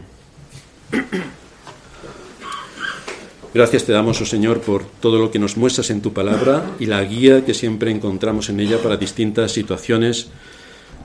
[3.54, 6.84] Gracias te damos, oh Señor, por todo lo que nos muestras en tu palabra y
[6.84, 10.28] la guía que siempre encontramos en ella para distintas situaciones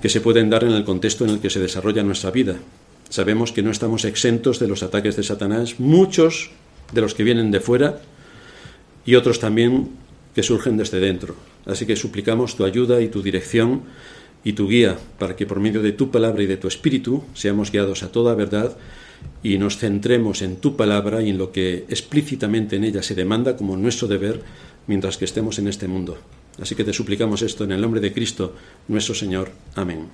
[0.01, 2.57] que se pueden dar en el contexto en el que se desarrolla nuestra vida.
[3.11, 6.51] Sabemos que no estamos exentos de los ataques de Satanás, muchos
[6.93, 7.99] de los que vienen de fuera
[9.05, 9.89] y otros también
[10.33, 11.35] que surgen desde dentro.
[11.65, 13.81] Así que suplicamos tu ayuda y tu dirección
[14.45, 17.69] y tu guía para que por medio de tu palabra y de tu espíritu seamos
[17.69, 18.77] guiados a toda verdad
[19.43, 23.57] y nos centremos en tu palabra y en lo que explícitamente en ella se demanda
[23.57, 24.41] como nuestro deber
[24.87, 26.17] mientras que estemos en este mundo.
[26.61, 28.55] Así que te suplicamos esto en el nombre de Cristo,
[28.87, 29.51] nuestro Señor.
[29.75, 30.07] Amén.